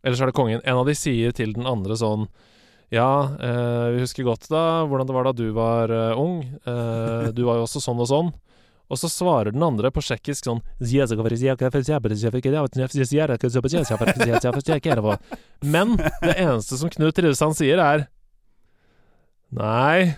Eller 0.02 0.18
så 0.18 0.26
er 0.26 0.32
det 0.32 0.38
kongen. 0.38 0.64
En 0.66 0.82
av 0.82 0.90
de 0.90 0.98
sier 0.98 1.36
til 1.38 1.54
den 1.56 1.70
andre 1.70 1.96
sånn 2.00 2.26
Ja, 2.94 3.30
eh, 3.38 3.86
vi 3.96 4.02
husker 4.04 4.26
godt 4.28 4.50
da 4.52 4.84
hvordan 4.90 5.08
det 5.08 5.16
var 5.16 5.30
da 5.30 5.36
du 5.38 5.46
var 5.56 5.94
eh, 5.94 6.18
ung. 6.20 6.42
Eh, 6.66 7.30
du 7.38 7.46
var 7.46 7.62
jo 7.62 7.70
også 7.70 7.84
sånn 7.86 8.02
og 8.02 8.10
sånn. 8.10 8.34
Og 8.92 9.00
så 9.02 9.10
svarer 9.10 9.56
den 9.56 9.64
andre 9.66 9.90
på 9.94 10.04
tsjekkisk 10.04 10.46
sånn 10.46 10.62
Men 15.66 15.96
det 15.98 16.36
eneste 16.38 16.78
som 16.78 16.92
Knut 16.94 17.18
Rivesand 17.18 17.58
sier, 17.58 17.82
er 17.82 18.06
Nei. 19.56 20.14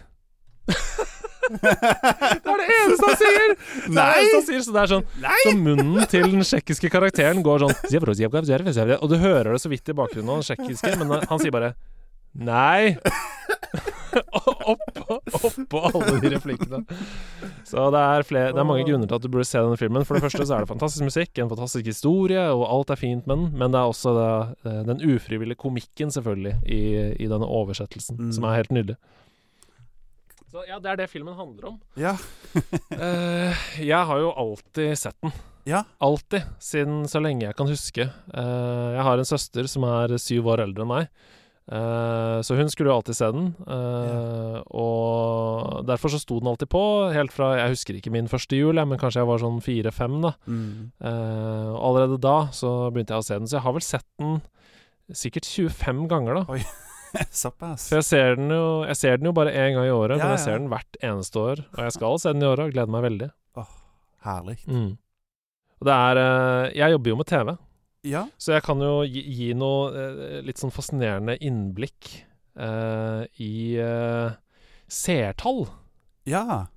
det 1.47 2.51
er 2.51 2.59
det 2.59 2.67
eneste 2.75 3.07
han 3.07 3.19
sier! 3.21 3.53
Det 3.87 3.93
er 3.93 4.09
det 4.11 4.15
eneste 4.19 4.35
han 4.35 4.47
sier, 4.49 4.63
Så 4.65 4.73
det 4.75 4.81
er 4.81 4.91
sånn 4.91 5.05
Så 5.45 5.53
munnen 5.55 6.09
til 6.11 6.25
den 6.33 6.43
tsjekkiske 6.43 6.91
karakteren 6.91 7.43
går 7.45 7.63
sånn 7.63 7.77
Og 8.99 9.11
du 9.13 9.15
hører 9.21 9.53
det 9.55 9.61
så 9.63 9.71
vidt 9.71 9.93
i 9.93 9.95
bakgrunnen 9.95 10.33
av 10.33 10.41
den 10.41 10.49
tsjekkiske, 10.49 10.95
men 10.99 11.13
han 11.29 11.43
sier 11.43 11.55
bare 11.55 11.71
Nei. 12.37 12.97
Oppå 14.67 15.17
oppå 15.47 15.81
alle 15.87 16.17
de 16.23 16.31
replikkene. 16.35 16.81
Så 17.67 17.85
det 17.93 18.01
er, 18.01 18.25
flere, 18.27 18.51
det 18.55 18.59
er 18.61 18.67
mange 18.67 18.85
grunner 18.87 19.07
til 19.09 19.17
at 19.19 19.23
du 19.23 19.29
burde 19.31 19.47
se 19.47 19.61
denne 19.63 19.77
filmen. 19.79 20.05
For 20.07 20.17
det 20.17 20.25
første 20.27 20.45
så 20.47 20.57
er 20.57 20.65
det 20.65 20.71
fantastisk 20.71 21.05
musikk, 21.07 21.31
en 21.39 21.51
fantastisk 21.51 21.87
historie, 21.91 22.43
og 22.51 22.65
alt 22.67 22.91
er 22.95 22.99
fint 22.99 23.27
med 23.27 23.37
den. 23.37 23.47
Men 23.61 23.71
det 23.75 23.79
er 23.81 23.91
også 23.93 24.13
det, 24.17 24.31
eh, 24.71 24.81
den 24.91 25.03
ufrivillige 25.07 25.59
komikken, 25.63 26.11
selvfølgelig, 26.15 26.55
i, 26.65 26.81
i 27.23 27.29
denne 27.31 27.47
oversettelsen, 27.47 28.17
Mm. 28.17 28.31
som 28.35 28.43
er 28.49 28.55
helt 28.59 28.71
nydelig. 28.75 28.97
Så 30.51 30.63
ja, 30.67 30.77
det 30.79 30.89
er 30.93 30.99
det 31.01 31.09
filmen 31.11 31.35
handler 31.35 31.73
om. 31.73 31.79
Ja. 31.99 32.13
uh, 32.55 33.65
jeg 33.91 34.03
har 34.09 34.21
jo 34.23 34.29
alltid 34.31 34.93
sett 34.97 35.17
den. 35.23 35.33
Ja. 35.67 35.81
Alltid, 35.99 36.45
siden 36.63 37.01
så 37.11 37.19
lenge 37.19 37.43
jeg 37.49 37.57
kan 37.59 37.67
huske. 37.67 38.05
Uh, 38.31 38.93
jeg 38.95 39.03
har 39.03 39.19
en 39.19 39.27
søster 39.27 39.67
som 39.67 39.83
er 39.83 40.15
syv 40.23 40.47
år 40.53 40.63
eldre 40.63 40.85
enn 40.85 40.91
meg. 40.93 41.09
Eh, 41.67 42.37
så 42.47 42.55
hun 42.55 42.69
skulle 42.71 42.91
jo 42.93 42.95
alltid 43.01 43.15
se 43.17 43.27
den. 43.35 43.47
eh, 43.67 44.61
Og 44.71 45.83
derfor 45.87 46.09
så 46.13 46.19
sto 46.21 46.39
den 46.39 46.47
alltid 46.47 46.69
på, 46.71 46.83
helt 47.11 47.33
fra 47.35 47.57
Jeg 47.57 47.73
husker 47.75 47.97
ikke 47.99 48.11
min 48.13 48.29
første 48.31 48.55
jul, 48.55 48.79
men 48.87 48.97
kanskje 49.01 49.19
jeg 49.23 49.27
var 49.27 49.41
sånn 49.43 49.59
fire-fem, 49.63 50.21
da. 50.23 50.31
Mm. 50.47 50.91
Eh, 51.01 51.73
allerede 51.75 52.19
da 52.23 52.37
så 52.55 52.89
begynte 52.91 53.15
jeg 53.17 53.19
å 53.19 53.27
se 53.27 53.39
den, 53.39 53.47
så 53.51 53.57
jeg 53.59 53.65
har 53.67 53.73
vel 53.75 53.81
sett 53.87 54.07
den 54.19 54.41
sikkert 55.11 55.45
25 55.47 56.07
ganger, 56.07 56.39
da. 56.41 56.57
Såpass. 57.31 57.87
For 57.89 57.99
jeg 58.01 58.03
ser 58.03 58.35
den 58.35 58.49
jo 58.51 58.83
Jeg 58.85 58.97
ser 58.99 59.17
den 59.17 59.25
jo 59.29 59.35
bare 59.35 59.51
én 59.55 59.73
gang 59.75 59.87
i 59.87 59.93
året, 59.95 60.17
Ja, 60.19 60.23
men 60.27 60.35
jeg 60.35 60.39
ja. 60.39 60.45
ser 60.45 60.57
den 60.59 60.69
hvert 60.71 60.97
eneste 61.03 61.39
år. 61.39 61.61
Og 61.75 61.83
jeg 61.83 61.95
skal 61.95 62.19
se 62.19 62.33
den 62.35 62.43
i 62.43 62.49
året, 62.49 62.65
og 62.67 62.73
gleder 62.75 62.91
meg 62.95 63.05
veldig. 63.07 63.29
Åh, 63.57 63.69
Herlig. 64.27 64.57
Mm. 64.67 64.89
Og 65.79 65.85
det 65.87 65.93
er 65.93 66.71
Jeg 66.75 66.91
jobber 66.95 67.09
jo 67.13 67.15
med 67.19 67.27
TV, 67.27 67.57
Ja. 68.07 68.25
så 68.39 68.53
jeg 68.55 68.63
kan 68.65 68.79
jo 68.81 69.01
gi, 69.05 69.21
gi 69.37 69.53
noe 69.57 69.91
eh, 69.91 70.41
litt 70.45 70.57
sånn 70.61 70.71
fascinerende 70.73 71.35
innblikk 71.43 72.09
eh, 72.57 73.25
i 73.43 73.75
eh, 73.81 74.31
seertall 74.87 75.65
Ja. 76.27 76.67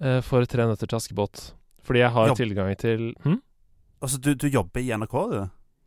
eh, 0.00 0.20
for 0.24 0.44
Tre 0.48 0.66
nøtter 0.68 0.88
til 0.88 0.98
Askepott. 0.98 1.52
Fordi 1.86 2.00
jeg 2.02 2.10
har 2.16 2.28
Jobb- 2.32 2.40
tilgang 2.40 2.72
til 2.80 3.12
hm? 3.22 3.40
Altså, 4.02 4.18
du, 4.20 4.34
du 4.34 4.48
jobber 4.52 4.80
i 4.82 4.90
NRK, 4.92 5.14
du? 5.32 5.38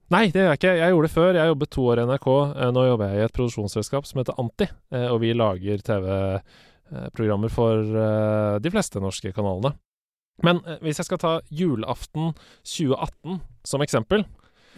Nei, 0.10 0.24
det 0.34 0.40
gjør 0.42 0.48
jeg 0.50 0.58
ikke. 0.58 0.72
Jeg 0.80 0.90
gjorde 0.94 1.06
det 1.08 1.14
før. 1.14 1.36
Jeg 1.38 1.50
jobbet 1.52 1.70
to 1.76 1.82
år 1.92 2.00
i 2.02 2.06
NRK. 2.10 2.28
Eh, 2.58 2.72
Nå 2.74 2.86
jobber 2.88 3.12
jeg 3.12 3.20
i 3.20 3.26
et 3.28 3.36
produksjonsselskap 3.36 4.08
som 4.10 4.22
heter 4.24 4.40
Anti, 4.42 4.66
eh, 4.96 5.06
og 5.14 5.20
vi 5.22 5.34
lager 5.38 5.84
TV-programmer 5.86 7.52
for 7.54 7.84
de 8.64 8.72
fleste 8.74 8.98
norske 9.04 9.30
kanalene. 9.36 9.76
Men 10.46 10.62
eh, 10.66 10.80
hvis 10.86 11.02
jeg 11.02 11.10
skal 11.10 11.22
ta 11.22 11.34
julaften 11.52 12.34
2018 12.68 13.40
som 13.68 13.84
eksempel, 13.86 14.26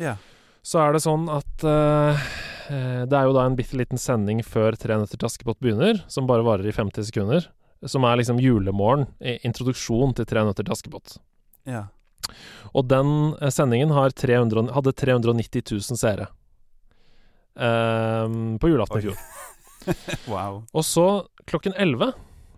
yeah. 0.01 0.19
så 0.65 0.83
er 0.85 0.95
det 0.95 1.03
sånn 1.05 1.27
at 1.31 1.65
eh, 1.67 2.27
eh, 2.73 3.01
det 3.09 3.17
er 3.17 3.29
jo 3.29 3.35
da 3.37 3.45
en 3.47 3.57
bitte 3.59 3.77
liten 3.79 4.01
sending 4.01 4.43
før 4.45 4.77
Tre 4.79 4.97
nøtter 4.99 5.19
til 5.19 5.29
Askepott 5.29 5.61
begynner, 5.61 6.03
som 6.11 6.29
bare 6.29 6.45
varer 6.47 6.69
i 6.69 6.75
50 6.75 7.09
sekunder. 7.11 7.49
Som 7.89 8.05
er 8.05 8.19
liksom 8.19 8.37
julemorgen, 8.37 9.07
introduksjon 9.41 10.13
til 10.17 10.27
Tre 10.29 10.43
nøtter 10.45 10.67
til 10.67 10.75
Askepott. 10.75 11.15
Ja. 11.65 11.87
Og 12.77 12.85
den 12.85 13.33
sendingen 13.49 13.89
har 13.95 14.13
300, 14.13 14.69
hadde 14.75 14.93
390 14.93 15.63
000 15.73 15.97
seere. 15.97 16.29
um, 17.55 18.59
på 18.61 18.69
julaften 18.69 19.01
i 19.01 19.07
fjor. 19.09 19.17
Wow. 20.29 20.61
Og 20.77 20.85
så 20.85 21.25
klokken 21.49 21.73
11, 21.73 22.11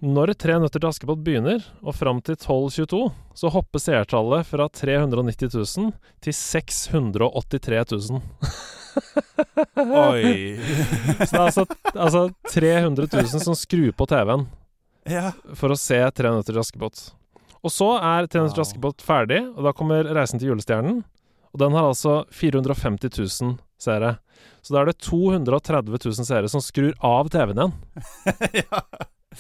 når 0.04 0.34
Tre 0.36 0.58
nøtter 0.60 0.82
til 0.82 0.90
Askepott 0.90 1.22
begynner, 1.24 1.64
og 1.80 1.96
fram 1.96 2.20
til 2.26 2.36
12.22, 2.36 3.00
så 3.40 3.52
hopper 3.54 3.80
seertallet 3.80 4.48
fra 4.50 4.68
390 4.68 5.54
000 5.56 5.94
til 6.24 6.36
683 6.36 7.84
000. 8.12 8.20
Oi. 9.80 10.60
Så 11.26 11.32
det 11.32 11.40
er 11.40 11.46
altså, 11.48 11.66
altså 11.96 12.28
300 12.52 13.08
000 13.10 13.42
som 13.42 13.56
skrur 13.58 13.90
på 13.98 14.06
TV-en 14.12 14.44
ja. 15.10 15.32
for 15.58 15.74
å 15.74 15.80
se 15.80 15.98
Tre 16.14 16.34
nøtter 16.36 16.54
til 16.54 16.62
Askepott. 16.62 17.06
Og 17.64 17.72
så 17.74 17.90
er 17.98 18.28
Tre 18.28 18.44
nøtter 18.44 18.60
til 18.60 18.66
Askepott 18.68 19.02
ferdig, 19.06 19.40
og 19.56 19.64
da 19.66 19.74
kommer 19.78 20.12
Reisen 20.14 20.42
til 20.42 20.52
julestjernen. 20.52 21.02
Og 21.54 21.62
den 21.62 21.76
har 21.78 21.88
altså 21.88 22.24
450 22.34 23.14
000 23.42 23.56
seere. 23.82 24.18
Så 24.64 24.76
da 24.76 24.84
er 24.84 24.92
det 24.92 25.00
230 25.06 25.96
000 25.96 26.28
seere 26.28 26.52
som 26.52 26.64
skrur 26.64 26.94
av 27.04 27.30
TV-en 27.34 27.60
igjen 27.64 28.64
ja. 28.64 28.84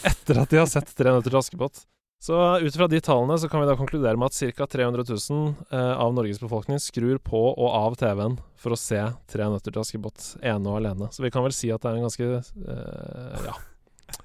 Etter 0.01 0.39
at 0.41 0.53
de 0.53 0.61
har 0.61 0.69
sett 0.69 0.93
Tre 0.97 1.13
nøtter 1.13 1.33
til 1.33 1.39
Askepott. 1.39 1.83
Så 2.23 2.37
ut 2.63 2.75
fra 2.77 2.87
de 2.87 3.01
tallene 3.03 3.35
så 3.35 3.49
kan 3.51 3.59
vi 3.59 3.67
da 3.67 3.75
konkludere 3.75 4.15
med 4.15 4.31
at 4.31 4.55
ca. 4.55 4.67
300 4.71 5.03
000 5.09 5.49
eh, 5.75 5.93
av 5.99 6.13
Norges 6.15 6.39
befolkning 6.39 6.79
skrur 6.79 7.17
på 7.19 7.41
og 7.51 7.67
av 7.67 7.97
TV-en 7.99 8.37
for 8.55 8.75
å 8.75 8.79
se 8.79 9.01
Tre 9.27 9.49
nøtter 9.51 9.75
til 9.75 9.81
Askepott 9.81 10.29
ene 10.39 10.71
og 10.71 10.79
alene. 10.79 11.09
Så 11.11 11.25
vi 11.25 11.33
kan 11.33 11.43
vel 11.43 11.55
si 11.55 11.73
at 11.73 11.83
det 11.83 11.91
er 11.91 11.99
en 11.99 12.07
ganske 12.07 12.29
eh, 12.39 13.49
ja, 13.49 13.57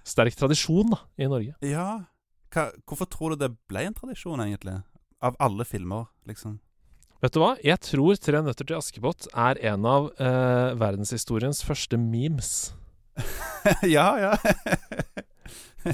sterk 0.06 0.38
tradisjon 0.38 0.94
da, 0.94 1.02
i 1.18 1.26
Norge. 1.30 1.58
ja. 1.66 1.88
Hva, 2.54 2.70
hvorfor 2.88 3.04
tror 3.12 3.34
du 3.34 3.42
det 3.42 3.50
ble 3.68 3.82
en 3.84 3.96
tradisjon, 3.98 4.40
egentlig? 4.40 4.78
Av 5.20 5.34
alle 5.42 5.66
filmer, 5.68 6.06
liksom. 6.30 6.54
Vet 7.20 7.34
du 7.34 7.40
hva? 7.42 7.56
Jeg 7.66 7.82
tror 7.82 8.18
Tre 8.22 8.40
nøtter 8.46 8.68
til 8.68 8.78
Askepott 8.78 9.26
er 9.34 9.58
en 9.72 9.86
av 9.90 10.12
eh, 10.22 10.70
verdenshistoriens 10.78 11.64
første 11.66 11.98
memes. 11.98 12.70
ja, 13.96 14.06
ja. 14.22 14.32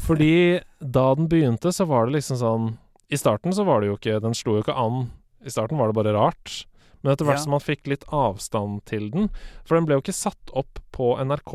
Fordi 0.07 0.61
da 0.81 1.15
den 1.15 1.29
begynte, 1.29 1.73
så 1.75 1.85
var 1.87 2.07
det 2.07 2.17
liksom 2.19 2.39
sånn 2.41 2.69
I 3.13 3.19
starten 3.21 3.53
så 3.53 3.67
var 3.69 3.81
det 3.83 3.91
jo 3.91 3.97
ikke 3.99 4.21
Den 4.25 4.35
slo 4.35 4.57
jo 4.57 4.63
ikke 4.65 4.77
an. 4.81 5.11
I 5.45 5.53
starten 5.53 5.77
var 5.79 5.91
det 5.93 5.99
bare 5.99 6.15
rart. 6.17 6.65
Men 7.05 7.13
etter 7.13 7.27
hvert 7.29 7.37
Ja. 7.37 7.43
som 7.45 7.53
man 7.53 7.61
fikk 7.61 7.87
litt 7.93 8.05
avstand 8.09 8.81
til 8.89 9.11
den 9.13 9.29
For 9.69 9.77
den 9.77 9.85
ble 9.85 9.99
jo 9.99 10.05
ikke 10.05 10.17
satt 10.17 10.55
opp 10.57 10.81
på 10.97 11.11
NRK 11.21 11.55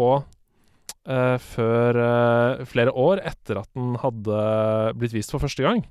eh, 1.10 1.38
før 1.42 1.98
eh, 2.04 2.66
flere 2.70 2.94
år 2.94 3.24
etter 3.26 3.58
at 3.64 3.70
den 3.74 3.96
hadde 3.98 4.94
blitt 5.00 5.16
vist 5.16 5.32
for 5.34 5.42
første 5.42 5.64
gang. 5.66 5.82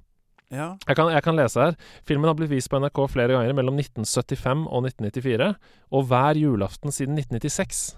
ja. 0.55 0.77
Jeg 0.87 0.97
kan, 0.97 1.11
jeg 1.11 1.23
kan 1.27 1.37
lese 1.37 1.59
her. 1.61 1.75
Filmen 2.07 2.29
har 2.31 2.35
blitt 2.39 2.51
vist 2.55 2.71
på 2.71 2.79
NRK 2.79 3.03
flere 3.11 3.35
ganger 3.35 3.53
mellom 3.59 3.77
1975 3.83 4.63
og 4.71 4.87
1994, 4.87 5.51
og 5.91 6.07
hver 6.07 6.39
julaften 6.39 6.95
siden 6.95 7.19
1996. 7.19 7.97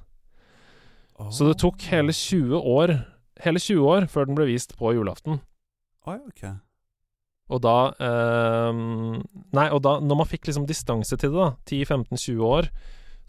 Så 1.30 1.44
det 1.50 1.58
tok 1.60 1.82
hele 1.92 2.12
20 2.16 2.56
år 2.56 2.94
Hele 3.44 3.62
20 3.62 3.86
år 3.88 4.08
før 4.10 4.28
den 4.28 4.38
ble 4.38 4.48
vist 4.50 4.76
på 4.78 4.92
julaften. 4.96 5.40
Oi, 6.08 6.18
ok. 6.18 6.44
Og 7.50 7.60
da 7.64 7.76
eh, 7.98 8.80
Nei, 9.58 9.66
og 9.74 9.82
da 9.84 9.96
Når 10.00 10.20
man 10.22 10.28
fikk 10.28 10.48
liksom 10.48 10.68
distanse 10.68 11.18
til 11.18 11.34
det, 11.34 11.40
da, 11.40 11.50
10-15-20 11.66 12.44
år, 12.46 12.70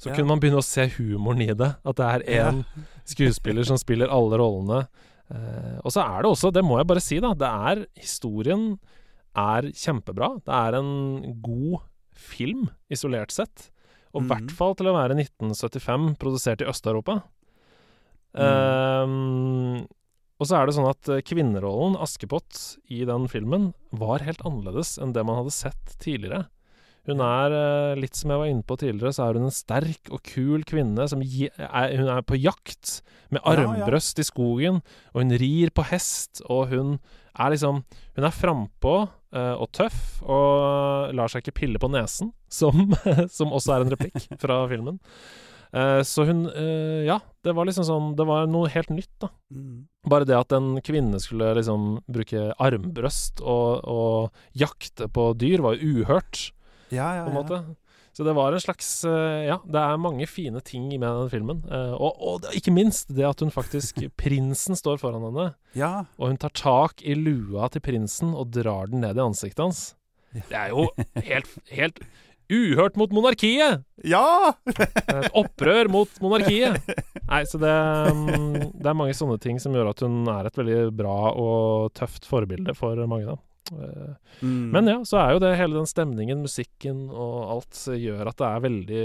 så 0.02 0.10
Ja. 0.10 0.16
kunne 0.16 0.32
man 0.32 0.40
begynne 0.42 0.62
å 0.62 0.66
se 0.66 0.88
humoren 0.98 1.44
i 1.46 1.54
det. 1.54 1.76
At 1.86 2.00
det 2.00 2.08
er 2.08 2.24
én 2.42 2.64
skuespiller 3.06 3.66
som 3.68 3.78
spiller 3.78 4.10
alle 4.10 4.40
rollene. 4.42 4.88
Eh, 5.30 5.78
og 5.86 5.94
så 5.94 6.02
er 6.02 6.24
det 6.24 6.32
også, 6.32 6.52
det 6.52 6.64
må 6.66 6.80
jeg 6.80 6.90
bare 6.90 7.04
si, 7.04 7.20
da, 7.20 7.36
det 7.38 7.48
er 7.48 7.86
Historien 8.02 8.80
er 9.38 9.70
kjempebra. 9.72 10.42
Det 10.44 10.54
er 10.58 10.80
en 10.80 11.42
god 11.44 11.86
film, 12.18 12.70
isolert 12.90 13.32
sett. 13.32 13.70
Og 14.12 14.24
i 14.24 14.26
mm. 14.26 14.32
hvert 14.32 14.52
fall 14.58 14.76
til 14.76 14.90
å 14.92 14.96
være 14.98 15.16
1975, 15.16 16.16
produsert 16.20 16.64
i 16.64 16.68
Øst-Europa. 16.68 17.22
Mm. 18.36 18.42
Ehm, 18.42 19.88
Og 20.42 20.50
så 20.50 20.58
er 20.58 20.66
det 20.66 20.74
sånn 20.74 20.90
at 20.90 21.10
eh, 21.14 21.22
kvinnerollen, 21.22 22.00
Askepott, 22.02 22.80
i 22.90 23.04
den 23.06 23.28
filmen 23.30 23.72
var 23.94 24.26
helt 24.26 24.42
annerledes 24.48 24.96
enn 24.98 25.14
det 25.14 25.24
man 25.28 25.38
hadde 25.44 25.54
sett 25.54 25.94
tidligere. 26.02 26.48
Hun 27.10 27.22
er, 27.26 27.54
eh, 27.54 28.00
litt 28.02 28.18
som 28.18 28.34
jeg 28.34 28.42
var 28.42 28.50
inne 28.50 28.66
på 28.66 28.78
tidligere, 28.82 29.14
så 29.14 29.28
er 29.28 29.38
hun 29.38 29.48
en 29.48 29.54
sterk 29.54 30.10
og 30.14 30.22
kul 30.26 30.66
kvinne 30.70 31.08
som 31.10 31.22
er, 31.22 31.96
Hun 31.98 32.10
er 32.10 32.22
på 32.26 32.38
jakt 32.38 33.02
med 33.32 33.42
Ja, 33.42 33.54
ja. 33.54 33.68
armbrøst 33.70 34.20
i 34.22 34.26
skogen, 34.26 34.82
og 35.14 35.22
hun 35.24 35.38
rir 35.38 35.72
på 35.74 35.86
hest, 35.90 36.42
og 36.50 36.70
hun 36.74 37.00
er 37.38 37.54
liksom 37.54 37.84
Hun 38.18 38.26
er 38.28 38.36
frampå 38.36 38.96
eh, 39.34 39.56
og 39.56 39.72
tøff, 39.72 40.22
og 40.26 41.14
lar 41.14 41.30
seg 41.32 41.46
ikke 41.46 41.60
pille 41.62 41.80
på 41.82 41.90
nesen, 41.90 42.34
som, 42.50 42.94
som 43.38 43.54
også 43.54 43.78
er 43.78 43.86
en 43.86 43.94
replikk 43.94 44.28
fra 44.42 44.66
filmen. 44.70 45.00
Eh, 45.74 46.02
så 46.04 46.26
hun 46.28 46.46
eh, 46.52 47.06
Ja, 47.08 47.20
det 47.48 47.54
var 47.56 47.64
liksom 47.64 47.86
sånn 47.88 48.08
Det 48.20 48.26
var 48.28 48.46
noe 48.52 48.68
helt 48.74 48.90
nytt, 48.92 49.12
da. 49.24 49.30
Mm. 49.56 49.86
Bare 50.12 50.26
det 50.28 50.36
at 50.36 50.52
en 50.58 50.74
kvinne 50.84 51.20
skulle 51.24 51.54
liksom 51.56 52.02
bruke 52.12 52.50
armbrøst 52.60 53.40
og, 53.40 53.86
og 53.88 54.58
jakte 54.58 55.08
på 55.08 55.30
dyr, 55.40 55.62
var 55.64 55.78
jo 55.78 56.02
uhørt, 56.02 56.50
Ja, 56.92 57.14
ja, 57.22 57.24
på 57.24 57.30
en 57.32 57.36
ja. 57.36 57.42
måte. 57.42 57.62
Så 58.12 58.26
det 58.28 58.34
var 58.36 58.52
en 58.52 58.60
slags 58.60 58.90
eh, 59.08 59.46
Ja, 59.48 59.60
det 59.64 59.80
er 59.80 60.02
mange 60.04 60.28
fine 60.28 60.60
ting 60.68 60.90
med 60.92 61.08
den 61.08 61.30
filmen. 61.32 61.62
Og, 61.72 62.18
og 62.20 62.42
det- 62.44 62.58
ikke 62.60 62.74
minst 62.76 63.08
det 63.16 63.24
at 63.30 63.40
hun 63.40 63.54
faktisk 63.56 64.02
Prinsen 64.20 64.76
står 64.76 65.00
foran 65.00 65.24
henne, 65.30 65.54
Ja, 65.78 65.94
og 66.20 66.34
hun 66.34 66.38
tar 66.42 66.52
tak 66.52 67.00
i 67.08 67.16
lua 67.16 67.70
til 67.72 67.80
prinsen 67.86 68.36
og 68.36 68.52
drar 68.52 68.92
den 68.92 69.06
ned 69.06 69.16
i 69.16 69.24
ansiktet 69.24 69.64
hans. 69.64 69.84
Det 70.36 70.52
er 70.56 70.70
jo 70.76 70.90
helt, 71.32 71.56
helt 71.72 72.04
uhørt 72.52 72.98
mot 73.00 73.14
monarkiet! 73.16 73.86
ja! 74.04 74.54
Et 74.68 75.30
opprør 75.38 75.90
mot 75.94 76.20
monarkiet. 76.24 76.78
Nei, 77.30 77.44
så 77.48 77.60
det, 77.62 77.74
mm, 78.18 78.56
det 78.82 78.90
er 78.92 78.98
mange 78.98 79.16
sånne 79.16 79.38
ting 79.42 79.60
som 79.62 79.76
gjør 79.78 79.92
at 79.94 80.04
hun 80.04 80.26
er 80.32 80.50
et 80.50 80.58
veldig 80.60 80.80
bra 80.98 81.18
og 81.32 81.92
tøft 81.98 82.28
forbilde 82.30 82.76
for 82.78 83.00
mange, 83.08 83.34
da. 83.36 83.38
Eh, 83.72 84.12
Mm. 84.42 84.72
Men 84.74 84.88
ja, 84.90 84.96
så 85.06 85.20
er 85.22 85.36
jo 85.36 85.42
det 85.44 85.52
hele 85.60 85.76
den 85.78 85.86
stemningen, 85.86 86.40
musikken 86.42 87.04
og 87.14 87.36
alt 87.54 87.78
gjør 87.94 88.32
at 88.32 88.40
det 88.42 88.48
er 88.48 88.64
veldig 88.64 89.04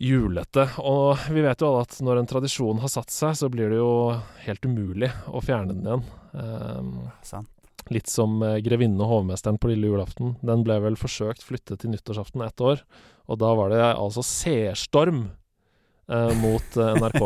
julete. 0.00 0.64
Og 0.80 1.26
vi 1.34 1.42
vet 1.44 1.60
jo 1.60 1.68
alle 1.68 1.82
at 1.84 1.98
når 2.00 2.22
en 2.22 2.30
tradisjon 2.30 2.80
har 2.80 2.92
satt 2.92 3.12
seg, 3.12 3.36
så 3.36 3.50
blir 3.52 3.68
det 3.74 3.82
jo 3.82 3.90
helt 4.46 4.64
umulig 4.64 5.10
å 5.28 5.42
fjerne 5.44 5.74
den 5.74 5.84
igjen. 5.84 6.06
Um, 6.32 6.94
Sant. 7.26 7.50
Litt 7.92 8.08
som 8.08 8.42
eh, 8.42 8.60
'Grevinnen 8.64 9.00
og 9.04 9.10
hovmesteren' 9.10 9.60
på 9.60 9.68
lille 9.68 9.90
julaften. 9.90 10.36
Den 10.40 10.64
ble 10.64 10.78
vel 10.80 10.96
forsøkt 10.96 11.44
flyttet 11.44 11.82
til 11.82 11.92
nyttårsaften 11.92 12.44
ett 12.46 12.60
år, 12.64 12.84
og 13.28 13.40
da 13.42 13.50
var 13.58 13.72
det 13.72 13.82
altså 13.84 14.24
seerstorm 14.24 15.26
eh, 16.08 16.32
mot 16.40 16.78
eh, 16.80 16.96
NRK. 17.00 17.22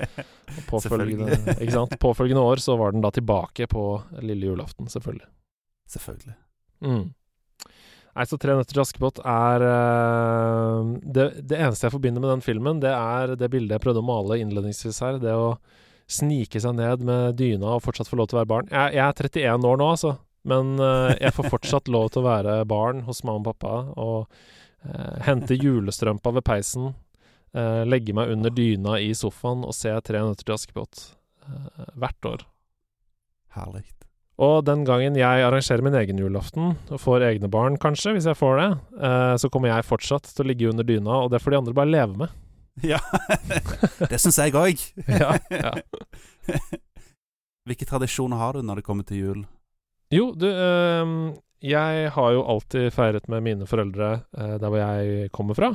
Og 0.56 0.64
Påfølgende, 0.66 1.36
ikke 1.60 1.74
sant? 1.76 1.92
Påfølgende 2.02 2.42
år 2.42 2.62
så 2.64 2.74
var 2.80 2.94
den 2.94 3.04
da 3.04 3.12
tilbake 3.14 3.68
på 3.70 3.84
lille 4.24 4.48
julaften, 4.50 4.88
selvfølgelig. 4.90 5.28
Selvfølgelig. 5.90 6.34
Mm. 6.80 7.04
Nei, 8.10 8.24
så 8.26 8.38
'Tre 8.40 8.56
nøtter 8.58 8.74
til 8.74 8.82
Askepott' 8.82 9.20
er 9.22 9.66
eh, 9.68 10.88
det, 11.04 11.28
det 11.46 11.60
eneste 11.60 11.86
jeg 11.86 11.94
forbinder 11.94 12.24
med 12.24 12.32
den 12.34 12.42
filmen, 12.42 12.80
det 12.82 12.90
er 12.90 13.36
det 13.38 13.52
bildet 13.52 13.76
jeg 13.76 13.84
prøvde 13.84 14.02
å 14.02 14.10
male 14.10 14.40
innledningsvis 14.42 14.98
her. 15.04 15.20
Det 15.22 15.36
å 15.36 15.54
snike 16.10 16.60
seg 16.62 16.74
ned 16.78 17.04
med 17.06 17.38
dyna 17.38 17.76
og 17.76 17.84
fortsatt 17.84 18.10
få 18.10 18.18
lov 18.20 18.30
til 18.30 18.38
å 18.38 18.42
være 18.42 18.52
barn. 18.52 18.72
Jeg, 18.72 18.96
jeg 18.96 19.04
er 19.06 19.30
31 19.30 19.68
år 19.70 19.80
nå, 19.80 19.92
altså. 19.94 20.16
Men 20.48 20.80
uh, 20.80 21.12
jeg 21.20 21.34
får 21.36 21.50
fortsatt 21.52 21.90
lov 21.92 22.10
til 22.12 22.22
å 22.22 22.28
være 22.28 22.56
barn 22.68 23.04
hos 23.08 23.22
mamma 23.26 23.42
og 23.42 23.52
pappa. 23.52 23.74
Og 24.00 24.26
uh, 24.88 25.16
hente 25.26 25.58
julestrømpa 25.58 26.32
ved 26.38 26.46
peisen. 26.46 26.92
uh, 27.56 27.82
legge 27.84 28.14
meg 28.16 28.32
under 28.32 28.52
dyna 28.54 28.98
i 29.02 29.12
sofaen 29.14 29.64
og 29.66 29.74
se 29.76 29.92
'Tre 29.92 30.22
nøtter 30.24 30.46
til 30.46 30.56
Askepott' 30.56 31.08
hvert 31.98 32.26
år. 32.28 32.42
Herlig. 33.56 33.82
Og 34.38 34.62
den 34.64 34.84
gangen 34.86 35.16
jeg 35.18 35.42
arrangerer 35.42 35.82
min 35.82 35.96
egen 35.98 36.20
julaften, 36.20 36.76
og 36.88 37.00
får 37.00 37.24
egne 37.26 37.48
barn 37.50 37.76
kanskje, 37.76 38.12
hvis 38.14 38.28
jeg 38.28 38.38
får 38.38 38.60
det, 38.60 38.68
så 39.42 39.50
kommer 39.50 39.72
jeg 39.72 39.88
fortsatt 39.88 40.30
til 40.30 40.44
å 40.44 40.46
ligge 40.46 40.70
under 40.70 40.86
dyna, 40.86 41.24
og 41.24 41.32
det 41.32 41.40
får 41.42 41.50
de 41.50 41.58
andre 41.58 41.74
bare 41.74 41.90
leve 41.90 42.22
med. 42.22 42.36
Ja. 42.92 43.00
det 44.08 44.18
syns 44.22 44.38
jeg 44.40 44.54
òg. 44.56 44.80
Ja, 45.20 45.34
ja. 45.50 45.72
Hvilke 47.68 47.86
tradisjoner 47.86 48.40
har 48.40 48.56
du 48.56 48.64
når 48.64 48.80
det 48.80 48.86
kommer 48.86 49.06
til 49.06 49.20
jul? 49.20 49.42
Jo, 50.10 50.32
du, 50.34 50.48
øh, 50.48 51.12
jeg 51.62 52.10
har 52.16 52.32
jo 52.34 52.46
alltid 52.54 52.88
feiret 52.94 53.28
med 53.30 53.44
mine 53.46 53.68
foreldre 53.68 54.24
øh, 54.34 54.56
der 54.58 54.66
hvor 54.66 54.80
jeg 54.80 55.30
kommer 55.36 55.54
fra. 55.54 55.74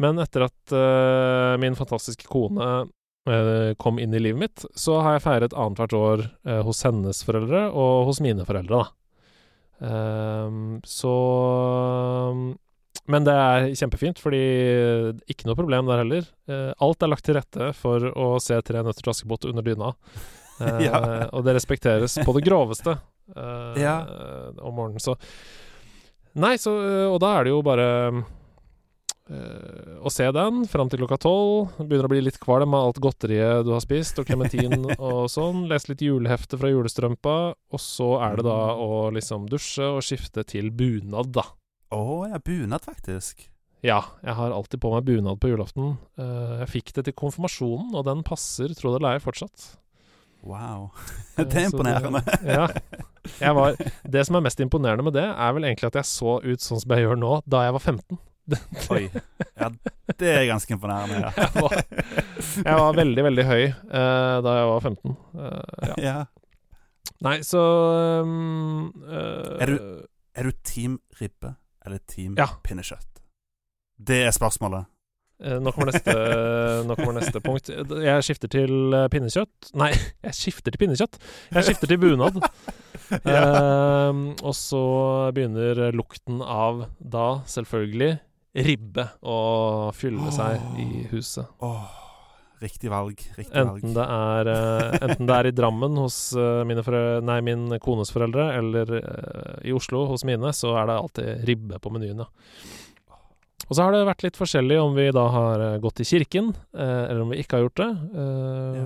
Men 0.00 0.18
etter 0.18 0.48
at 0.48 0.74
øh, 0.74 1.60
min 1.62 1.76
fantastiske 1.78 2.26
kone 2.26 2.88
eh, 3.30 3.76
kom 3.78 4.00
inn 4.02 4.16
i 4.16 4.22
livet 4.22 4.40
mitt, 4.40 4.64
så 4.74 4.98
har 5.04 5.18
jeg 5.18 5.26
feiret 5.28 5.54
annethvert 5.54 5.94
år 5.94 6.26
hos 6.66 6.82
hennes 6.88 7.22
foreldre 7.26 7.68
og 7.70 8.08
hos 8.08 8.22
mine 8.24 8.46
foreldre, 8.48 8.82
da. 8.82 8.90
Ehm, 9.84 10.80
så 10.86 11.14
Men 13.12 13.24
det 13.26 13.34
er 13.36 13.66
kjempefint, 13.76 14.16
fordi 14.22 14.38
ikke 15.28 15.44
noe 15.48 15.58
problem 15.58 15.90
der 15.90 16.00
heller. 16.00 16.28
Eh, 16.48 16.70
alt 16.80 17.02
er 17.04 17.10
lagt 17.12 17.26
til 17.26 17.36
rette 17.36 17.72
for 17.76 18.06
å 18.16 18.28
se 18.40 18.56
Tre 18.64 18.80
nøtter 18.86 19.04
til 19.04 19.12
Askepott 19.12 19.44
under 19.50 19.62
dyna. 19.66 19.92
Eh, 20.62 20.84
Ja. 20.86 20.98
Og 21.34 21.42
det 21.42 21.56
respekteres 21.56 22.12
på 22.22 22.30
det 22.36 22.44
groveste 22.46 22.92
eh, 23.34 23.80
Ja. 23.82 23.96
om 24.62 24.76
morgenen. 24.76 25.02
Så 25.02 25.16
Nei, 26.38 26.52
så 26.62 26.70
Og 27.10 27.18
da 27.18 27.32
er 27.40 27.44
det 27.48 27.50
jo 27.50 27.58
bare 27.66 27.86
eh, 29.30 29.98
å 29.98 30.10
se 30.14 30.26
den 30.34 30.62
fram 30.70 30.88
til 30.92 31.00
klokka 31.02 31.18
tolv. 31.24 31.72
Begynner 31.80 32.06
å 32.06 32.12
bli 32.12 32.22
litt 32.22 32.38
kvalm 32.38 32.74
av 32.78 32.86
alt 32.92 33.00
godteriet 33.02 33.64
du 33.66 33.72
har 33.74 33.82
spist, 33.82 34.18
og 34.22 34.28
klementin 34.30 34.86
og 34.98 35.26
sånn. 35.32 35.64
Lese 35.70 35.90
litt 35.90 36.04
julehefte 36.06 36.58
fra 36.60 36.70
julestrømpa. 36.70 37.34
Og 37.74 37.82
så 37.82 38.12
er 38.22 38.38
det 38.38 38.46
da 38.46 38.58
å 38.78 39.08
liksom 39.14 39.48
dusje 39.50 39.90
og 39.96 40.04
skifte 40.06 40.46
til 40.46 40.70
bunad, 40.70 41.32
da. 41.34 41.48
Å 41.92 42.04
ja, 42.30 42.38
bunad, 42.38 42.84
faktisk. 42.84 43.48
Ja, 43.84 43.98
jeg 44.24 44.32
har 44.38 44.52
alltid 44.56 44.80
på 44.80 44.90
meg 44.94 45.04
bunad 45.04 45.40
på 45.42 45.50
julaften. 45.50 45.98
Eh, 46.16 46.60
jeg 46.62 46.70
fikk 46.72 46.92
det 46.96 47.04
til 47.08 47.16
konfirmasjonen, 47.20 47.90
og 47.92 48.06
den 48.08 48.22
passer, 48.24 48.72
tro 48.78 48.94
det 48.94 49.02
eller 49.02 49.18
ei, 49.18 49.24
fortsatt. 49.24 49.74
Wow. 50.44 50.90
Eh, 51.34 51.42
Det 51.50 51.64
er 51.64 51.64
imponerende. 51.66 52.20
ja. 52.46 52.68
Jeg 53.40 53.54
var, 53.56 53.74
det 54.06 54.22
som 54.28 54.36
er 54.38 54.44
mest 54.44 54.60
imponerende 54.62 55.02
med 55.02 55.16
det, 55.16 55.24
er 55.26 55.56
vel 55.56 55.64
egentlig 55.66 55.88
at 55.88 55.96
jeg 55.98 56.06
så 56.06 56.36
ut 56.44 56.62
sånn 56.62 56.78
som 56.78 56.94
jeg 56.94 57.02
gjør 57.02 57.18
nå, 57.18 57.30
da 57.50 57.64
jeg 57.66 57.74
var 57.74 57.82
15. 57.82 58.20
Oi. 58.94 59.02
Ja, 59.58 59.70
det 60.20 60.30
er 60.30 60.44
ganske 60.46 60.76
imponerende, 60.76 61.18
ja. 61.18 61.32
Jeg 61.34 61.64
var, 61.64 61.74
jeg 62.60 62.78
var 62.84 62.96
veldig, 63.00 63.24
veldig 63.26 63.46
høy 63.48 63.62
uh, 63.66 64.36
da 64.46 64.54
jeg 64.60 64.70
var 64.70 64.86
15. 64.92 65.16
Uh, 65.34 65.50
ja. 65.88 65.96
ja. 66.04 66.14
Nei, 67.24 67.34
så 67.46 67.60
um, 68.22 68.88
uh, 69.08 69.58
Er 69.64 69.74
Er 70.36 70.48
du 70.48 70.62
team 70.66 71.00
ribbe 71.18 71.54
eller 71.86 72.00
team 72.10 72.34
Ja. 72.38 72.46
pinnekjøtt? 72.64 73.20
Det 73.98 74.22
er 74.26 74.32
spørsmålet. 74.34 74.86
eh, 75.44 75.58
nå, 75.60 75.70
kommer 75.74 75.92
neste, 75.92 76.14
nå 76.86 76.94
kommer 76.96 77.16
neste 77.20 77.40
punkt. 77.44 77.68
Jeg 77.68 78.22
skifter 78.26 78.48
til 78.48 78.94
eh, 78.94 79.08
pinnekjøtt. 79.12 79.70
Nei, 79.78 79.90
jeg 80.26 80.34
skifter 80.34 80.70
til 80.74 80.82
pinnekjøtt. 80.84 81.18
Jeg 81.54 81.64
skifter 81.70 81.86
til 81.94 81.98
bunad. 82.02 82.40
Eh, 83.14 84.12
og 84.42 84.54
så 84.56 84.78
begynner 85.36 85.90
lukten 85.94 86.38
av 86.40 86.86
da 86.98 87.42
selvfølgelig 87.46 88.14
ribbe 88.64 89.04
å 89.22 89.90
fylle 89.94 90.32
seg 90.34 90.62
i 90.80 91.04
huset. 91.12 91.44
Åh, 91.62 91.84
riktig 92.64 92.90
valg. 92.92 93.20
Riktig 93.38 93.54
Enten 93.60 93.92
valg. 93.94 93.94
det 93.96 94.06
er, 94.16 94.50
uh, 94.50 94.96
enten 95.04 95.28
det 95.28 95.36
er 95.36 95.48
i 95.50 95.54
Drammen 95.56 95.98
hos 96.00 96.16
uh, 96.36 96.64
nei, 96.64 97.38
min 97.46 97.68
kones 97.84 98.10
foreldre, 98.14 98.48
eller 98.58 98.94
uh, 98.98 99.58
i 99.64 99.74
Oslo 99.76 100.06
hos 100.10 100.24
mine, 100.28 100.50
så 100.56 100.72
er 100.80 100.88
det 100.90 100.96
alltid 100.98 101.44
ribbe 101.48 101.78
på 101.84 101.92
menyen, 101.94 102.24
ja. 102.24 102.28
Og 103.64 103.72
så 103.78 103.86
har 103.86 103.94
det 103.94 104.02
vært 104.04 104.24
litt 104.26 104.36
forskjellig 104.36 104.76
om 104.76 104.92
vi 104.92 105.06
da 105.16 105.22
har 105.32 105.62
gått 105.80 106.02
i 106.04 106.04
kirken, 106.04 106.50
eller 106.76 107.22
om 107.22 107.30
vi 107.32 107.38
ikke 107.40 107.56
har 107.56 107.62
gjort 107.64 107.80
det. 107.80 107.86
Ja. 108.76 108.82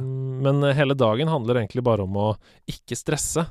Men 0.47 0.63
hele 0.79 0.95
dagen 0.95 1.27
handler 1.33 1.59
egentlig 1.59 1.83
bare 1.83 2.05
om 2.07 2.15
å 2.15 2.27
ikke 2.71 2.95
stresse. 2.95 3.43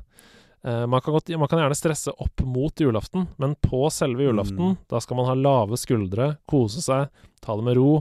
Man, 0.63 1.01
kan 1.03 1.17
godt, 1.17 1.33
man 1.35 1.51
kan 1.51 1.59
gjerne 1.59 1.75
stresse 1.75 2.13
opp 2.15 2.45
mot 2.47 2.79
julaften, 2.79 3.27
men 3.43 3.57
på 3.59 3.89
selve 3.91 4.23
julaften, 4.23 4.71
Mm. 4.71 4.77
da 4.87 5.03
skal 5.03 5.19
man 5.19 5.27
ha 5.27 5.35
lave 5.35 5.75
skuldre, 5.75 6.29
kose 6.47 6.79
seg, 6.87 7.11
ta 7.43 7.59
det 7.59 7.67
med 7.67 7.75
ro. 7.75 7.91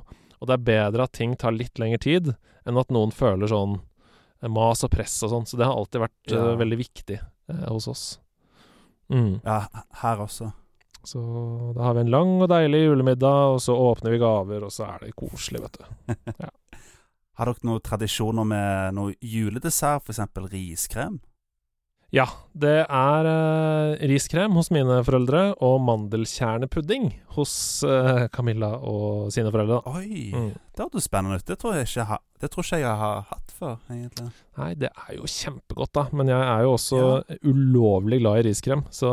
Og 0.40 0.48
det 0.48 0.56
er 0.56 0.68
bedre 0.68 1.06
at 1.06 1.14
ting 1.16 1.34
tar 1.38 1.56
litt 1.56 1.80
lengre 1.80 2.00
tid, 2.02 2.34
enn 2.66 2.80
at 2.80 2.92
noen 2.94 3.14
føler 3.14 3.50
sånn 3.50 3.78
eh, 3.78 4.50
mas 4.52 4.84
og 4.86 4.92
press 4.92 5.16
og 5.26 5.32
sånn. 5.32 5.48
Så 5.48 5.58
det 5.60 5.68
har 5.68 5.76
alltid 5.76 6.04
vært 6.06 6.34
ja. 6.34 6.42
uh, 6.42 6.54
veldig 6.60 6.78
viktig 6.82 7.18
uh, 7.22 7.66
hos 7.70 7.88
oss. 7.92 8.04
Mm. 9.12 9.40
Ja, 9.44 9.62
her 10.02 10.22
også. 10.26 10.50
Så 11.06 11.20
da 11.76 11.86
har 11.86 11.94
vi 11.94 12.02
en 12.02 12.10
lang 12.10 12.40
og 12.42 12.48
deilig 12.50 12.82
julemiddag, 12.82 13.54
og 13.54 13.60
så 13.62 13.76
åpner 13.78 14.10
vi 14.10 14.18
gaver, 14.18 14.64
og 14.66 14.72
så 14.74 14.88
er 14.88 15.04
det 15.04 15.14
koselig, 15.18 15.62
vet 15.62 15.78
du. 15.78 16.16
Har 17.36 17.50
dere 17.50 17.68
noen 17.68 17.82
tradisjoner 17.84 18.46
med 18.48 18.96
noe 18.96 19.12
juledessert, 19.20 20.02
f.eks. 20.08 20.22
riskrem? 20.50 21.20
Ja, 22.16 22.24
det 22.56 22.78
er 22.88 23.26
uh, 23.28 23.90
riskrem 24.08 24.54
hos 24.56 24.70
mine 24.72 25.02
foreldre 25.04 25.50
og 25.60 25.74
mandelkjernepudding 25.84 27.10
hos 27.36 27.52
uh, 27.84 28.22
Camilla 28.32 28.70
og 28.80 29.26
sine 29.34 29.50
foreldre. 29.52 29.82
Oi, 29.90 30.30
Mm. 30.32 30.52
det 30.54 30.80
hørtes 30.86 31.04
spennende 31.10 31.36
ut. 31.36 31.44
Det 31.48 31.58
tror 31.60 31.74
jeg 31.76 31.88
ikke, 31.90 32.16
det 32.40 32.50
tror 32.54 32.64
ikke 32.64 32.78
jeg 32.80 33.00
har 33.02 33.26
hatt 33.30 33.52
før, 33.58 33.74
egentlig. 33.92 34.30
Nei, 34.56 34.70
det 34.80 34.90
er 34.92 35.18
jo 35.18 35.28
kjempegodt, 35.28 35.92
da. 35.98 36.06
Men 36.16 36.30
jeg 36.32 36.40
er 36.54 36.62
jo 36.64 36.72
også 36.78 37.02
ulovlig 37.50 38.20
glad 38.22 38.40
i 38.40 38.46
riskrem. 38.48 38.86
Så 38.90 39.10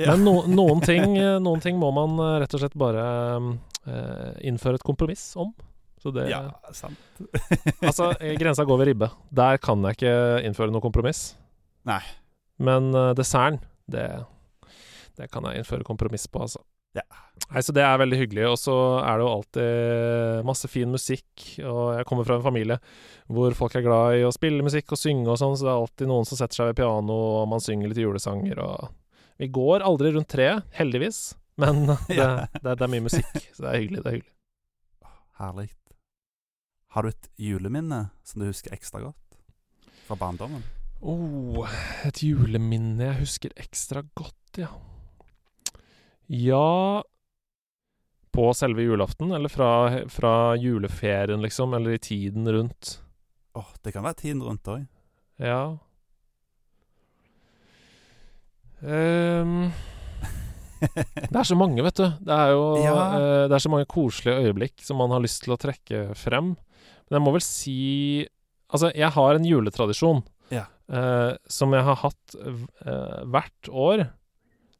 Ja. 0.00 0.14
Men 0.14 0.24
no, 0.24 0.34
noen, 0.60 0.80
ting, 0.84 1.18
noen 1.44 1.60
ting 1.60 1.76
må 1.80 1.92
man 1.92 2.16
eh, 2.20 2.38
rett 2.44 2.54
og 2.56 2.60
slett 2.64 2.78
bare 2.80 3.04
uh, 3.36 4.32
innføre 4.40 4.80
et 4.80 4.86
kompromiss 4.88 5.34
om. 5.36 5.52
Så 6.02 6.10
det 6.16 6.30
Ja, 6.32 6.46
sant. 6.74 6.96
Altså, 7.84 8.10
grensa 8.40 8.64
går 8.66 8.80
ved 8.80 8.88
ribbe. 8.94 9.10
Der 9.30 9.60
kan 9.62 9.84
jeg 9.86 10.00
ikke 10.00 10.16
innføre 10.48 10.72
noe 10.74 10.82
kompromiss. 10.82 11.34
Nei. 11.86 12.00
Men 12.62 12.90
uh, 12.94 13.10
desserten, 13.18 13.60
det, 13.90 14.06
det 15.18 15.28
kan 15.32 15.44
jeg 15.48 15.62
innføre 15.62 15.86
kompromiss 15.88 16.28
på, 16.30 16.44
altså. 16.46 16.62
Ja. 16.92 17.02
Nei, 17.48 17.62
Så 17.64 17.72
det 17.72 17.80
er 17.84 17.96
veldig 18.00 18.18
hyggelig. 18.20 18.44
Og 18.50 18.58
så 18.60 18.74
er 19.00 19.16
det 19.18 19.24
jo 19.24 19.30
alltid 19.32 20.46
masse 20.48 20.68
fin 20.68 20.90
musikk. 20.92 21.46
Og 21.64 21.94
jeg 21.96 22.06
kommer 22.08 22.26
fra 22.28 22.36
en 22.36 22.44
familie 22.44 22.76
hvor 23.32 23.54
folk 23.56 23.74
er 23.78 23.84
glad 23.86 24.18
i 24.18 24.26
å 24.28 24.32
spille 24.34 24.64
musikk 24.66 24.92
og 24.92 25.00
synge 25.00 25.30
og 25.32 25.38
sånn, 25.40 25.54
så 25.56 25.64
det 25.64 25.70
er 25.72 25.78
alltid 25.80 26.10
noen 26.10 26.26
som 26.28 26.36
setter 26.36 26.58
seg 26.58 26.68
ved 26.68 26.80
piano, 26.82 27.14
og 27.40 27.46
man 27.48 27.62
synger 27.64 27.88
litt 27.92 28.02
julesanger 28.02 28.60
og 28.60 28.90
Vi 29.40 29.48
går 29.48 29.80
aldri 29.88 30.10
rundt 30.12 30.28
treet, 30.28 30.66
heldigvis. 30.76 31.22
Men 31.58 31.86
det, 31.88 32.18
Ja. 32.18 32.28
det, 32.52 32.76
det 32.76 32.84
er 32.84 32.92
mye 32.92 33.06
musikk, 33.08 33.32
så 33.56 33.64
det 33.64 33.70
er 33.72 33.80
hyggelig. 33.80 34.02
Det 34.04 34.10
er 34.12 34.18
hyggelig. 34.18 34.34
Herlig. 35.40 35.68
Har 36.92 37.02
du 37.02 37.08
et 37.08 37.30
juleminne 37.40 38.02
som 38.28 38.42
du 38.44 38.50
husker 38.50 38.76
ekstra 38.76 39.00
godt? 39.00 39.38
Fra 40.04 40.18
barndommen? 40.20 40.60
Oh, 41.02 41.66
et 42.06 42.20
juleminne 42.22 43.08
jeg 43.08 43.18
husker 43.24 43.54
ekstra 43.58 44.04
godt, 44.14 44.60
ja. 44.60 44.68
Ja 46.30 47.02
På 48.32 48.44
selve 48.56 48.84
julaften, 48.86 49.32
eller 49.34 49.50
fra, 49.52 49.70
fra 50.08 50.34
juleferien, 50.56 51.42
liksom, 51.42 51.74
eller 51.74 51.96
i 51.96 51.98
tiden 52.00 52.46
rundt. 52.54 53.00
Åh, 53.58 53.72
det 53.82 53.92
kan 53.92 54.06
være 54.06 54.20
tiden 54.22 54.44
rundt 54.46 54.70
òg. 54.72 54.86
Ja. 55.42 55.74
Um, 58.82 59.70
det 60.82 61.36
er 61.38 61.46
så 61.46 61.54
mange, 61.58 61.82
vet 61.84 61.98
du. 62.00 62.06
Det 62.24 62.34
er 62.38 62.54
jo 62.54 62.62
Ja. 62.86 62.94
uh, 62.94 63.42
Det 63.50 63.54
er 63.58 63.62
så 63.66 63.70
mange 63.70 63.86
koselige 63.90 64.48
øyeblikk 64.48 64.82
som 64.82 64.98
man 65.02 65.12
har 65.14 65.22
lyst 65.22 65.44
til 65.44 65.54
å 65.54 65.60
trekke 65.60 66.06
frem. 66.18 66.54
Men 67.10 67.18
jeg 67.18 67.24
må 67.26 67.34
vel 67.36 67.44
si 67.44 67.76
Altså, 68.72 68.88
jeg 68.96 69.12
har 69.12 69.36
en 69.36 69.44
juletradisjon 69.44 70.22
Ja. 70.54 70.64
Eh, 70.92 71.30
som 71.50 71.72
jeg 71.76 71.86
har 71.86 72.00
hatt 72.02 72.36
eh, 72.38 73.22
hvert 73.32 73.70
år 73.70 74.04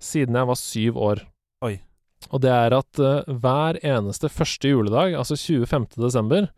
siden 0.03 0.38
jeg 0.38 0.51
var 0.51 0.59
syv 0.59 1.01
år. 1.01 1.25
Oi. 1.64 1.77
Og 2.31 2.42
det 2.44 2.53
er 2.55 2.77
at 2.77 3.01
eh, 3.03 3.33
hver 3.42 3.79
eneste 3.83 4.31
første 4.31 4.70
juledag, 4.70 5.16
altså 5.18 5.38
25. 5.38 5.88
desember, 5.96 6.51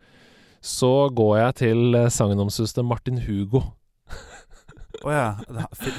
så 0.65 1.09
går 1.13 1.33
jeg 1.37 1.55
til 1.61 1.93
uh, 1.93 2.07
sagnomsuste 2.09 2.81
Martin 2.81 3.19
Hugo. 3.21 3.61
Å 5.05 5.11
ja. 5.13 5.27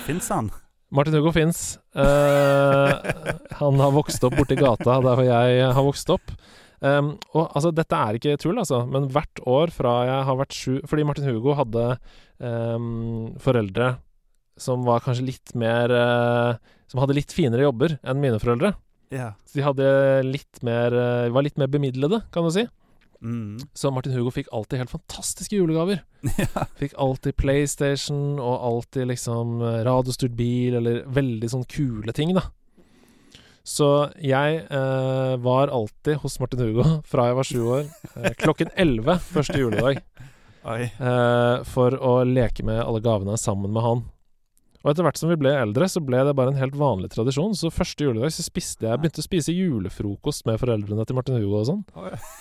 Fins 0.06 0.30
han? 0.34 0.50
Martin 0.90 1.14
Hugo 1.14 1.32
fins. 1.34 1.78
Eh, 1.94 2.92
han 3.60 3.82
har 3.82 3.94
vokst 3.94 4.22
opp 4.26 4.36
borti 4.38 4.58
gata 4.58 5.00
der 5.02 5.18
hvor 5.18 5.26
jeg 5.26 5.66
har 5.66 5.86
vokst 5.86 6.10
opp. 6.14 6.34
Um, 6.76 7.14
og 7.32 7.54
altså, 7.56 7.70
dette 7.72 7.96
er 7.96 8.18
ikke 8.18 8.36
tull, 8.38 8.58
altså, 8.60 8.82
men 8.90 9.08
hvert 9.14 9.40
år 9.48 9.72
fra 9.72 9.94
jeg 10.04 10.24
har 10.28 10.36
vært 10.36 10.52
sju 10.52 10.74
Fordi 10.84 11.06
Martin 11.08 11.24
Hugo 11.24 11.54
hadde 11.56 11.86
um, 12.38 13.35
foreldre 13.42 13.96
som 14.61 14.87
var 14.87 15.05
kanskje 15.05 15.27
litt 15.27 15.53
mer 15.59 15.92
uh, 15.92 16.57
Som 16.88 17.03
hadde 17.03 17.16
litt 17.18 17.35
finere 17.35 17.66
jobber 17.66 17.99
enn 18.07 18.22
mine 18.22 18.38
foreldre. 18.40 18.72
Yeah. 19.12 19.35
Så 19.44 19.72
de 19.77 19.90
litt 20.25 20.62
mer 20.64 20.94
uh, 20.94 21.29
var 21.35 21.44
litt 21.44 21.59
mer 21.61 21.68
bemidlede, 21.70 22.22
kan 22.33 22.46
du 22.46 22.53
si. 22.55 22.64
Mm. 23.22 23.59
Så 23.75 23.90
Martin 23.90 24.12
Hugo 24.12 24.31
fikk 24.35 24.49
alltid 24.53 24.83
helt 24.83 24.92
fantastiske 24.92 25.57
julegaver. 25.57 26.03
ja. 26.42 26.66
Fikk 26.79 26.94
alltid 27.01 27.37
PlayStation 27.37 28.38
og 28.38 28.55
alltid 28.70 29.11
liksom 29.12 29.61
eh, 29.62 29.81
radiostyrt 29.87 30.37
bil, 30.37 30.77
eller 30.81 31.03
veldig 31.09 31.51
sånn 31.53 31.66
kule 31.70 32.14
ting, 32.16 32.35
da. 32.37 32.46
Så 33.66 33.88
jeg 34.22 34.61
eh, 34.62 35.35
var 35.42 35.72
alltid 35.75 36.20
hos 36.22 36.38
Martin 36.42 36.62
Hugo 36.62 36.87
fra 37.11 37.31
jeg 37.31 37.38
var 37.40 37.51
sju 37.51 37.61
år, 37.79 37.88
eh, 38.14 38.33
klokken 38.38 38.70
elleve 38.79 39.18
første 39.33 39.59
juledag, 39.59 40.03
Eh, 40.66 41.64
for 41.70 41.94
å 41.94 42.18
leke 42.26 42.64
med 42.66 42.83
alle 42.83 43.02
gavene 43.05 43.38
sammen 43.40 43.72
med 43.74 43.85
han. 43.85 44.05
Og 44.83 44.92
etter 44.92 45.02
hvert 45.02 45.18
som 45.18 45.31
vi 45.33 45.38
ble 45.40 45.50
eldre, 45.50 45.88
så 45.90 45.98
ble 46.05 46.20
det 46.29 46.35
bare 46.38 46.52
en 46.52 46.61
helt 46.61 46.76
vanlig 46.79 47.11
tradisjon. 47.14 47.57
Så 47.59 47.72
første 47.74 48.07
juledag 48.07 48.31
så 48.35 48.44
spiste 48.46 48.87
jeg 48.87 49.02
begynte 49.02 49.22
å 49.22 49.26
spise 49.26 49.55
julefrokost 49.55 50.46
med 50.46 50.61
foreldrene 50.62 51.07
til 51.07 51.18
Martin 51.18 51.40
Hugo 51.40 51.62
og 51.62 51.68
sånn. 51.70 51.85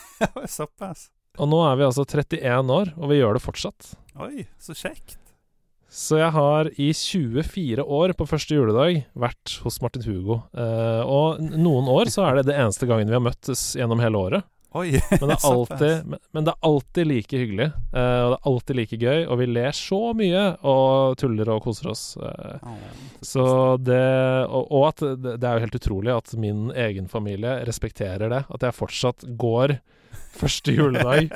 Såpass. 0.58 1.08
Og 1.42 1.50
nå 1.52 1.60
er 1.68 1.80
vi 1.80 1.88
altså 1.88 2.06
31 2.06 2.70
år, 2.72 2.94
og 2.96 3.12
vi 3.12 3.18
gjør 3.18 3.38
det 3.38 3.44
fortsatt. 3.44 3.96
Oi, 4.22 4.46
så 4.62 4.78
kjekt. 4.78 5.18
Så 5.96 6.20
jeg 6.20 6.32
har 6.36 6.70
i 6.82 6.90
24 6.94 7.84
år 7.98 8.14
på 8.20 8.28
første 8.28 8.58
juledag 8.58 9.04
vært 9.18 9.58
hos 9.64 9.80
Martin 9.84 10.06
Hugo. 10.06 10.42
Eh, 10.54 11.02
og 11.02 11.42
noen 11.42 11.90
år 11.92 12.12
så 12.12 12.26
er 12.28 12.40
det 12.40 12.50
det 12.50 12.58
eneste 12.60 12.88
gangen 12.90 13.10
vi 13.10 13.16
har 13.16 13.24
møttes 13.24 13.72
gjennom 13.80 14.02
hele 14.04 14.22
året. 14.22 14.48
Oi. 14.76 14.98
Men 15.22 15.30
det 15.32 15.36
er 15.38 15.46
alltid, 15.48 16.08
men, 16.12 16.20
men 16.36 16.48
det 16.48 16.52
er 16.52 16.68
alltid 16.68 17.08
like 17.08 17.38
hyggelig. 17.40 17.68
uh, 17.96 17.96
og 17.96 18.34
det 18.34 18.36
er 18.36 18.50
alltid 18.52 18.78
like 18.80 18.98
gøy, 19.00 19.22
og 19.32 19.40
vi 19.40 19.46
ler 19.48 19.76
så 19.78 20.00
mye 20.20 20.42
og 20.68 21.16
tuller 21.22 21.52
og 21.54 21.62
koser 21.64 21.88
oss. 21.94 22.02
Uh, 22.20 22.58
oh, 22.68 22.82
så 23.24 23.46
det 23.80 24.02
Og, 24.50 24.66
og 24.76 24.84
at 24.90 25.04
det, 25.24 25.38
det 25.40 25.48
er 25.48 25.56
jo 25.60 25.64
helt 25.66 25.80
utrolig 25.80 26.12
at 26.16 26.36
min 26.40 26.66
egen 26.76 27.08
familie 27.12 27.62
respekterer 27.70 28.28
det. 28.34 28.42
At 28.52 28.68
jeg 28.68 28.76
fortsatt 28.82 29.24
går 29.40 29.78
første 30.36 30.76
juledag 30.76 31.32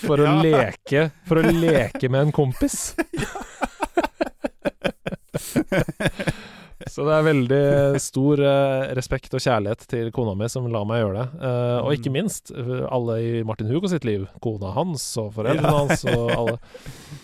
for 0.00 0.24
å 0.24 0.30
Ja. 0.40 0.40
leke 0.40 1.06
For 1.28 1.40
å 1.40 1.44
leke 1.52 2.08
med 2.08 2.30
en 2.30 2.32
kompis. 2.32 2.94
Så 6.90 7.04
det 7.06 7.14
er 7.14 7.26
veldig 7.26 8.00
stor 8.02 8.40
eh, 8.42 8.88
respekt 8.98 9.34
og 9.38 9.42
kjærlighet 9.44 9.84
til 9.90 10.08
kona 10.16 10.34
mi 10.36 10.48
som 10.50 10.66
lar 10.72 10.84
meg 10.90 11.02
gjøre 11.04 11.20
det. 11.20 11.26
Eh, 11.46 11.76
og 11.84 11.92
ikke 11.94 12.10
Mm. 12.10 12.16
minst 12.18 12.50
eh, 12.50 12.82
alle 12.90 13.18
i 13.22 13.42
Martin 13.46 13.70
Hugo 13.70 13.86
sitt 13.92 14.04
liv. 14.08 14.26
Kona 14.42 14.72
hans 14.74 15.04
og 15.22 15.32
foreldrene 15.36 15.70
Ja. 15.70 15.78
hans 15.84 16.04
og 16.10 16.30
alle. 16.34 16.56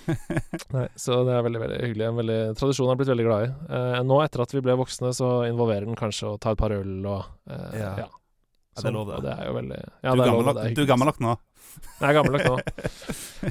Nei, 0.76 0.86
så 0.96 1.20
det 1.26 1.34
er 1.34 1.42
veldig 1.46 1.62
veldig 1.64 1.80
hyggelig. 1.82 2.06
En 2.08 2.20
veldig, 2.20 2.38
tradisjon 2.60 2.86
jeg 2.88 2.94
er 2.94 3.00
blitt 3.02 3.12
veldig 3.14 3.26
glad 3.26 3.46
i. 3.48 3.50
Eh, 3.78 4.02
nå 4.06 4.20
etter 4.24 4.44
at 4.46 4.54
vi 4.54 4.62
ble 4.64 4.76
voksne, 4.78 5.10
så 5.16 5.32
involverer 5.50 5.86
den 5.88 5.98
kanskje 5.98 6.30
å 6.34 6.38
ta 6.40 6.54
et 6.54 6.60
par 6.62 6.70
øl 6.76 6.94
og 7.06 7.24
eh, 7.50 7.80
Ja. 7.80 7.92
ja. 8.04 8.08
Ja, 8.76 8.82
det 8.84 8.90
er 8.90 8.94
lov, 8.96 9.08
det. 9.08 9.16
Og 9.16 9.24
det 9.24 9.34
er 9.34 9.46
jo 9.48 9.52
veldig 9.56 9.76
Ja, 9.80 9.86
du, 9.86 10.06
er 10.06 10.10
er 10.10 10.16
lov, 10.16 10.26
gammel 10.26 11.10
du 11.10 11.14
er 11.16 11.22
nå. 11.24 11.36
Jeg 11.96 12.08
er 12.08 12.16
gammel 12.16 12.36
nok 12.36 12.44
nå. 12.46 12.56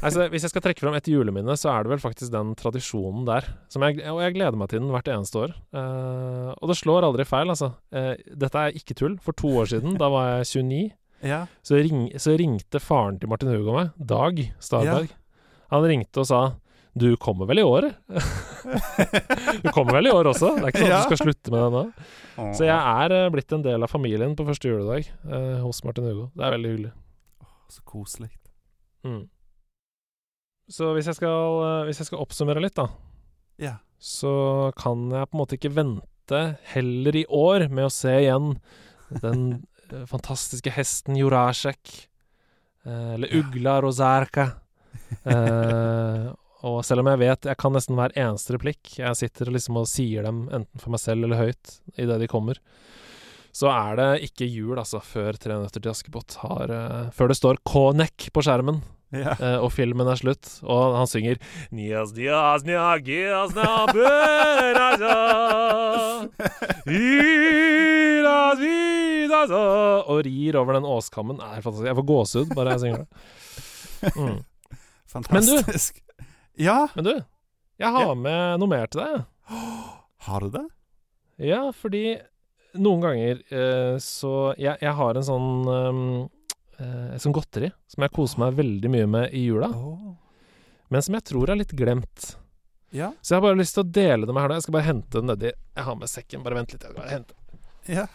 Altså, 0.01 0.27
hvis 0.33 0.45
jeg 0.45 0.51
skal 0.53 0.63
trekke 0.65 0.83
fram 0.83 0.97
et 0.97 1.09
juleminne, 1.09 1.55
så 1.57 1.71
er 1.73 1.85
det 1.85 1.93
vel 1.95 2.01
faktisk 2.03 2.33
den 2.33 2.53
tradisjonen 2.57 3.25
der. 3.27 3.47
Som 3.73 3.85
jeg, 3.85 3.99
og 4.11 4.21
jeg 4.21 4.35
gleder 4.37 4.57
meg 4.59 4.69
til 4.71 4.83
den 4.83 4.91
hvert 4.93 5.09
eneste 5.09 5.41
år. 5.45 5.55
Uh, 5.73 6.51
og 6.53 6.69
det 6.71 6.77
slår 6.77 7.07
aldri 7.09 7.25
feil, 7.27 7.49
altså. 7.53 7.71
Uh, 7.93 8.13
dette 8.37 8.61
er 8.61 8.77
ikke 8.77 8.97
tull. 8.97 9.17
For 9.25 9.37
to 9.37 9.53
år 9.61 9.71
siden, 9.73 9.97
da 10.01 10.09
var 10.13 10.29
jeg 10.35 10.51
29, 10.53 10.85
Ja. 11.31 11.45
så, 11.65 11.79
ring, 11.81 12.09
så 12.21 12.35
ringte 12.37 12.81
faren 12.83 13.17
til 13.17 13.31
Martin 13.31 13.49
Hugo 13.49 13.73
meg, 13.73 13.95
Dag 13.97 14.41
Starberg. 14.61 15.13
Han 15.73 15.87
ringte 15.89 16.21
og 16.21 16.29
sa 16.29 16.41
du 16.95 17.09
kommer 17.19 17.45
vel 17.49 17.59
i 17.59 17.63
år? 17.67 17.89
du 19.63 19.69
kommer 19.75 19.97
vel 19.97 20.07
i 20.07 20.13
år 20.15 20.29
også? 20.31 20.53
Det 20.55 20.63
er 20.63 20.71
ikke 20.71 20.83
sånn 20.85 20.93
at 20.95 21.01
du 21.03 21.09
skal 21.09 21.19
slutte 21.25 21.51
med 21.51 21.59
det 21.65 21.71
nå. 21.75 21.81
Så 22.55 22.63
jeg 22.67 22.75
er 23.03 23.15
eh, 23.17 23.29
blitt 23.33 23.51
en 23.55 23.65
del 23.65 23.83
av 23.83 23.91
familien 23.91 24.35
på 24.39 24.45
første 24.47 24.69
juledag 24.71 25.09
eh, 25.27 25.57
hos 25.63 25.81
Martin 25.83 26.07
Hugo. 26.07 26.29
Det 26.35 26.45
er 26.47 26.55
veldig 26.55 26.71
hyggelig. 26.71 26.91
Så 27.75 27.83
koselig. 27.89 28.29
Mm. 29.03 29.25
Så 30.71 30.93
hvis 30.95 31.09
jeg, 31.11 31.17
skal, 31.19 31.59
eh, 31.67 31.81
hvis 31.89 31.99
jeg 32.01 32.07
skal 32.09 32.23
oppsummere 32.23 32.63
litt, 32.63 32.79
da, 32.79 32.87
Ja. 33.61 33.75
så 33.99 34.71
kan 34.79 35.09
jeg 35.11 35.27
på 35.29 35.35
en 35.37 35.41
måte 35.43 35.59
ikke 35.59 35.75
vente 35.75 36.41
heller 36.71 37.19
i 37.19 37.25
år 37.29 37.67
med 37.69 37.89
å 37.89 37.93
se 37.93 38.15
igjen 38.23 38.55
den 39.21 39.45
eh, 39.91 40.07
fantastiske 40.09 40.71
hesten 40.73 41.19
Jurasjek. 41.19 42.07
Eller 42.85 43.31
ugla 43.33 43.79
Rozarka. 43.81 44.43
Og 46.65 46.79
selv 46.87 47.03
om 47.03 47.09
jeg 47.11 47.21
vet 47.21 47.45
jeg 47.51 47.59
kan 47.61 47.75
nesten 47.75 47.97
hver 47.99 48.13
eneste 48.17 48.55
replikk, 48.55 48.95
jeg 48.97 49.19
sitter 49.19 49.51
liksom 49.53 49.77
og 49.81 49.89
sier 49.91 50.25
dem 50.25 50.45
enten 50.49 50.81
for 50.81 50.93
meg 50.95 51.01
selv 51.03 51.27
eller 51.27 51.43
høyt 51.43 51.75
idet 52.01 52.17
de 52.23 52.29
kommer, 52.31 52.57
så 53.55 53.69
er 53.71 53.99
det 53.99 54.09
ikke 54.31 54.47
jul, 54.49 54.75
altså, 54.81 54.99
før 54.99 55.37
Tre 55.39 55.55
nøtter 55.61 55.79
til 55.79 55.93
Askepott 55.93 56.35
har 56.41 56.71
uh, 56.73 57.05
Før 57.15 57.31
det 57.31 57.37
står 57.39 57.61
K-nekk 57.63 58.27
på 58.35 58.43
skjermen, 58.43 58.81
Ja. 59.15 59.31
eh, 59.37 59.59
og 59.63 59.69
filmen 59.71 60.09
er 60.11 60.17
slutt, 60.19 60.49
og 60.65 60.95
han 60.97 61.07
synger 61.07 61.37
Nias, 61.71 62.11
dias, 62.17 62.65
nia, 62.67 62.97
gias, 62.99 63.53
na. 63.55 63.85
Og 70.09 70.19
rir 70.25 70.57
over 70.59 70.75
den 70.77 70.87
åskammen. 70.89 71.39
Er 71.39 71.61
fantastisk. 71.63 71.87
Jeg 71.87 71.97
får 71.99 72.07
gåsehud 72.11 72.55
bare 72.57 72.75
jeg 72.75 72.83
synger 72.83 73.05
det. 73.05 73.07
Mm. 74.15 74.41
Fantastisk. 75.15 76.01
Ja, 76.55 76.87
Men 76.95 77.07
du, 77.07 77.15
jeg 77.77 77.91
har 77.91 78.15
med 78.15 78.61
noe 78.61 78.71
mer 78.71 78.87
til 78.87 79.03
deg. 79.03 79.25
Har 80.25 80.41
du 80.41 80.53
det? 80.55 80.63
Ja, 81.43 81.67
fordi 81.75 82.15
noen 82.79 83.03
ganger 83.03 83.41
eh, 83.53 83.97
så 84.01 84.31
jeg, 84.57 84.79
jeg 84.81 84.93
har 84.97 85.19
en 85.19 85.25
sånn 85.27 85.67
um, 85.67 85.99
eh, 86.79 87.13
sånn 87.21 87.35
godteri 87.35 87.69
som 87.91 88.05
jeg 88.05 88.13
koser 88.15 88.41
meg 88.41 88.57
veldig 88.57 88.91
mye 88.91 89.09
med 89.11 89.35
i 89.35 89.45
jula, 89.45 89.69
oh. 89.75 90.15
men 90.89 91.05
som 91.05 91.17
jeg 91.19 91.27
tror 91.29 91.51
er 91.51 91.59
litt 91.59 91.75
glemt. 91.77 92.31
Ja. 92.95 93.11
Så 93.21 93.35
jeg 93.35 93.41
har 93.41 93.45
bare 93.49 93.59
lyst 93.59 93.75
til 93.75 93.83
å 93.83 93.91
dele 93.99 94.27
det 94.27 94.33
med 94.33 94.45
her 94.45 94.51
nå. 94.53 94.57
Jeg 94.57 94.65
skal 94.65 94.77
bare 94.77 94.87
hente 94.87 95.19
den 95.19 95.27
nedi 95.27 95.49
Jeg 95.51 95.83
har 95.83 95.95
med 95.99 96.07
sekken. 96.07 96.43
Bare 96.45 96.55
vent 96.55 96.71
litt. 96.71 96.85
Jeg 96.85 96.93
skal 96.93 97.01
bare 97.01 97.11
hente 97.11 97.35
ja. 97.91 98.05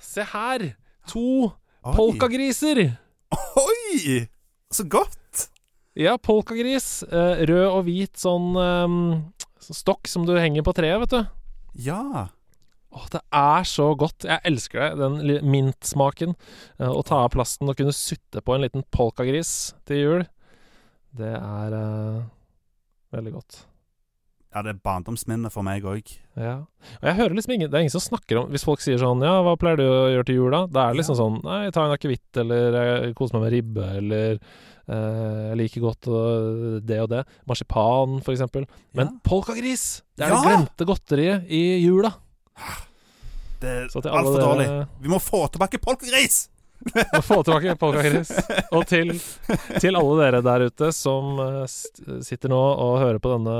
Se 0.00 0.24
her! 0.32 0.64
To 1.12 1.22
Oi. 1.44 1.92
polkagriser! 1.94 2.80
Oi! 3.60 4.24
Så 4.70 4.86
godt! 4.86 5.48
Ja, 5.98 6.14
polkagris. 6.22 7.02
Eh, 7.02 7.42
rød 7.50 7.66
og 7.66 7.86
hvit 7.88 8.18
sånn 8.20 8.52
ehm, 8.54 9.00
sånn 9.60 9.78
stokk 9.78 10.10
som 10.10 10.26
du 10.28 10.36
henger 10.38 10.64
på 10.66 10.74
treet, 10.78 11.00
vet 11.02 11.16
du. 11.16 11.40
Ja. 11.90 12.28
Åh, 12.90 13.06
det 13.12 13.22
er 13.34 13.66
så 13.66 13.88
godt. 13.98 14.26
Jeg 14.26 14.42
elsker 14.46 14.82
det. 14.82 14.90
Den 15.02 15.50
mintsmaken. 15.50 16.36
Eh, 16.78 16.90
å 16.90 17.02
ta 17.06 17.24
av 17.24 17.32
plasten 17.34 17.70
og 17.70 17.78
kunne 17.78 17.94
sutte 17.94 18.42
på 18.42 18.54
en 18.54 18.64
liten 18.64 18.86
polkagris 18.94 19.74
til 19.90 20.04
jul. 20.04 20.24
Det 21.18 21.32
er 21.34 21.74
uh, 21.74 22.22
veldig 23.10 23.32
godt. 23.34 23.64
Ja, 24.50 24.62
det 24.66 24.72
er 24.72 24.78
barndomsminne 24.82 25.46
for 25.54 25.62
meg 25.62 25.84
òg. 25.86 26.08
Ja. 26.34 26.56
Og 26.98 27.04
jeg 27.06 27.14
hører 27.20 27.36
liksom 27.36 27.52
ingen 27.54 27.70
Det 27.70 27.76
er 27.78 27.84
ingen 27.84 27.92
som 27.94 28.02
snakker 28.02 28.40
om 28.40 28.48
Hvis 28.50 28.64
folk 28.66 28.80
sier 28.82 28.98
sånn 28.98 29.20
Ja, 29.22 29.36
hva 29.46 29.52
pleier 29.60 29.76
du 29.78 29.84
å 29.86 30.08
gjøre 30.10 30.26
til 30.26 30.38
jul, 30.40 30.50
da? 30.54 30.64
Det 30.66 30.80
er 30.82 30.96
liksom 30.98 31.14
Ja. 31.14 31.20
sånn 31.20 31.36
Nei, 31.44 31.58
jeg 31.68 31.74
tar 31.76 31.86
en 31.86 31.94
akevitt, 31.94 32.40
eller 32.42 32.78
jeg 32.80 33.14
koser 33.14 33.36
meg 33.38 33.44
med 33.44 33.52
ribbe, 33.54 33.84
eller 34.00 34.40
eh, 34.90 35.48
jeg 35.52 35.56
liker 35.60 35.84
godt 35.86 36.08
det 36.86 36.98
og 37.04 37.08
det. 37.12 37.22
Marsipan, 37.46 38.18
for 38.26 38.32
eksempel. 38.34 38.66
Men 38.98 39.20
polkagris! 39.22 40.02
Det 40.18 40.26
er 40.26 40.32
Ja! 40.34 40.40
det 40.40 40.48
glemte 40.50 40.88
godteriet 40.88 41.46
i 41.50 41.62
jula. 41.84 42.10
Det 43.60 43.68
er 43.70 43.86
altfor 43.92 44.40
dårlig. 44.40 44.66
Vi 45.04 45.08
må 45.12 45.20
få 45.22 45.44
tilbake 45.52 45.78
polkagris! 45.78 46.48
Må 47.14 47.20
få 47.20 47.36
tilbake 47.44 47.74
polkagris. 47.76 48.30
Og 48.72 48.86
til, 48.88 49.10
til 49.82 49.98
alle 49.98 50.14
dere 50.22 50.40
der 50.46 50.64
ute 50.70 50.88
som 50.96 51.36
eh, 51.44 51.66
sitter 52.24 52.48
nå 52.52 52.56
og 52.60 52.94
hører 53.02 53.18
på 53.20 53.32
denne 53.34 53.56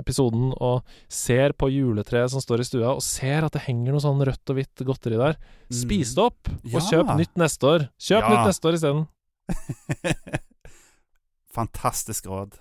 episoden 0.00 0.48
og 0.56 0.82
ser 1.12 1.54
på 1.54 1.68
juletreet 1.70 2.32
som 2.32 2.42
står 2.42 2.64
i 2.64 2.66
stua, 2.66 2.94
og 2.96 3.04
ser 3.06 3.46
at 3.46 3.54
det 3.54 3.62
henger 3.68 3.94
noe 3.94 4.02
sånn 4.02 4.18
rødt 4.26 4.50
og 4.52 4.58
hvitt 4.58 4.82
godteri 4.88 5.20
der. 5.20 5.38
Spis 5.70 6.16
det 6.18 6.24
opp, 6.26 6.50
og 6.50 6.74
Ja. 6.80 6.82
kjøp 6.90 7.14
nytt 7.20 7.38
neste 7.38 7.70
år. 7.70 7.86
Kjøp 8.02 8.22
Ja. 8.26 8.34
nytt 8.34 8.50
neste 8.50 8.68
år 8.72 8.80
isteden. 8.80 9.06
Fantastisk 11.56 12.26
råd. 12.28 12.58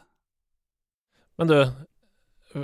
Men 1.38 1.50
du, 1.50 1.58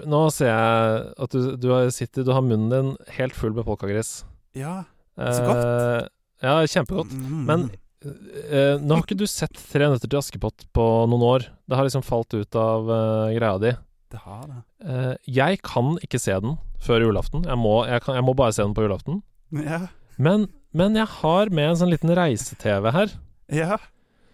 nå 0.07 0.21
ser 0.31 0.47
jeg 0.53 1.01
at 1.25 1.33
du, 1.35 1.55
du 1.59 1.69
har- 1.73 1.89
sitter 1.91 2.23
Du 2.23 2.31
har 2.31 2.41
munnen 2.45 2.69
din 2.71 2.93
helt 3.17 3.35
full 3.35 3.51
med 3.57 3.65
polkagris. 3.67 4.23
Ja. 4.55 4.83
Så 5.17 5.41
godt. 5.43 5.65
Eh, 5.65 6.07
ja, 6.41 6.57
kjempegodt. 6.67 7.13
Mm. 7.13 7.45
Men 7.47 7.67
eh, 8.03 8.75
nå 8.81 8.97
har 8.97 9.05
ikke 9.05 9.19
du 9.19 9.27
sett 9.29 9.55
Tre 9.71 9.87
nøtter 9.91 10.09
til 10.09 10.19
Askepott 10.19 10.67
på 10.75 10.87
noen 11.11 11.25
år. 11.27 11.47
Det 11.69 11.77
har 11.77 11.87
liksom 11.87 12.05
falt 12.05 12.33
ut 12.33 12.57
av 12.59 12.91
eh, 12.91 13.37
greia 13.37 13.61
di. 13.61 13.73
Det 14.11 14.21
har 14.25 14.43
det. 14.49 14.59
Eh, 14.83 15.13
jeg 15.39 15.61
kan 15.63 15.95
ikke 16.03 16.19
se 16.19 16.35
den 16.43 16.57
før 16.81 17.05
julaften. 17.05 17.45
Jeg 17.47 17.59
må, 17.61 17.75
jeg, 17.87 18.03
kan, 18.03 18.17
jeg 18.17 18.27
må 18.27 18.35
bare 18.37 18.55
se 18.55 18.65
den 18.65 18.75
på 18.77 18.83
julaften. 18.87 19.21
Ja. 19.55 19.85
Men, 20.21 20.49
men 20.75 20.97
jeg 20.99 21.07
har 21.21 21.53
med 21.53 21.71
en 21.71 21.79
sånn 21.79 21.93
liten 21.93 22.11
reise-TV 22.17 22.91
her. 22.95 23.13
Ja. 23.51 23.77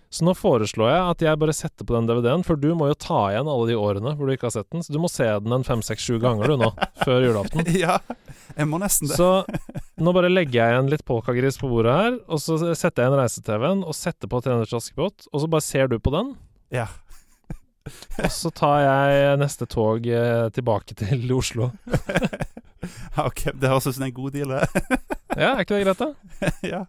Så 0.10 0.24
nå 0.24 0.32
foreslår 0.39 0.88
jeg 0.88 1.00
at 1.12 1.24
jeg 1.26 1.39
bare 1.41 1.54
setter 1.56 1.88
på 1.88 1.96
den 1.98 2.06
DVD-en, 2.08 2.43
for 2.48 2.60
du 2.60 2.70
må 2.80 2.88
jo 2.88 2.96
ta 2.96 3.26
igjen 3.34 3.50
alle 3.52 3.65
de 3.67 3.76
årene 3.76 4.13
hvor 4.15 4.30
du 4.30 4.34
ikke 4.34 4.48
har 4.48 4.54
sett 4.56 4.70
den. 4.72 4.84
Så 4.86 4.93
du 4.96 5.00
må 5.04 5.10
se 5.12 5.26
den 5.28 5.56
en 5.58 5.65
fem, 5.67 5.82
seks, 5.84 6.06
sju 6.08 6.15
ganger 6.24 6.54
du 6.54 6.62
nå, 6.62 6.70
før 7.06 7.26
julaften. 7.26 7.67
ja. 7.84 7.98
Jeg 8.56 8.70
må 8.72 8.80
nesten 8.82 9.12
det. 9.12 9.17
Så 9.20 9.43
nå 10.00 10.13
bare 10.15 10.32
legger 10.32 10.62
jeg 10.62 10.76
igjen 10.78 10.91
litt 10.93 11.04
polkagris 11.08 11.60
på 11.60 11.72
bordet 11.72 11.98
her, 11.98 12.15
og 12.32 12.39
så 12.43 12.56
setter 12.72 13.04
jeg 13.04 13.12
inn 13.12 13.20
reise-TV-en 13.20 13.84
og 13.84 13.98
setter 13.98 14.32
på 14.32 14.39
300 14.46 14.80
Askepott, 14.80 15.28
og 15.34 15.43
så 15.43 15.52
bare 15.52 15.67
ser 15.67 15.91
du 15.91 16.00
på 16.00 16.13
den. 16.15 16.32
Ja. 16.74 16.88
Og 18.20 18.32
så 18.36 18.50
tar 18.52 18.82
jeg 18.84 19.38
neste 19.39 19.63
tog 19.72 20.04
eh, 20.12 20.50
tilbake 20.52 20.91
til 21.00 21.22
Oslo. 21.32 21.70
ok, 23.24 23.46
det 23.56 23.70
høres 23.72 23.88
ut 23.88 23.96
som 23.96 24.04
en 24.10 24.12
god 24.17 24.36
deal, 24.36 24.52
det. 24.52 24.98
Ja, 25.38 25.54
er 25.54 25.62
ikke 25.63 25.78
det 25.78 25.86
greit, 25.86 26.02
da? 26.02 26.52
ja. 26.67 26.82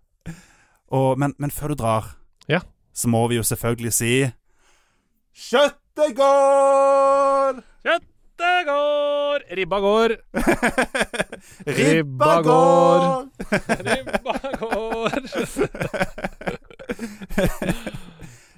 Og, 0.90 1.12
men, 1.22 1.36
men 1.38 1.54
før 1.54 1.70
du 1.70 1.78
drar, 1.84 2.10
Ja. 2.50 2.64
Så 2.98 3.08
må 3.08 3.22
vi 3.30 3.38
jo 3.38 3.46
selvfølgelig 3.46 3.92
si 3.94 4.12
Kjøttet 5.38 6.16
går! 6.18 7.60
Kjøttet 7.86 8.66
går! 8.66 9.44
Ribba 9.56 9.78
går! 9.84 10.14
Ribba 11.78 12.32
går! 12.42 13.28
Ribba 13.86 14.34
går! 14.58 15.18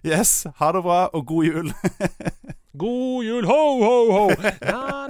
yes, 0.11 0.47
ha 0.57 0.73
det 0.73 0.83
bra, 0.83 1.01
og 1.13 1.27
god 1.27 1.45
jul. 1.45 1.73
God 2.81 3.25
jul, 3.25 3.45
ho, 3.45 3.63
ho, 3.85 4.13
ho! 4.13 4.25
Na, 4.65 5.07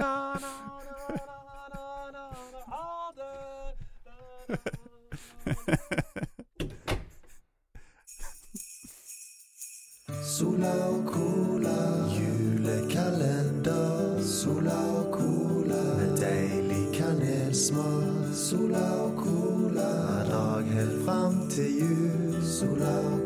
kanelsmak. 21.55 22.41
Sola 22.43 22.97
og 22.99 23.19
cola, 23.19 23.20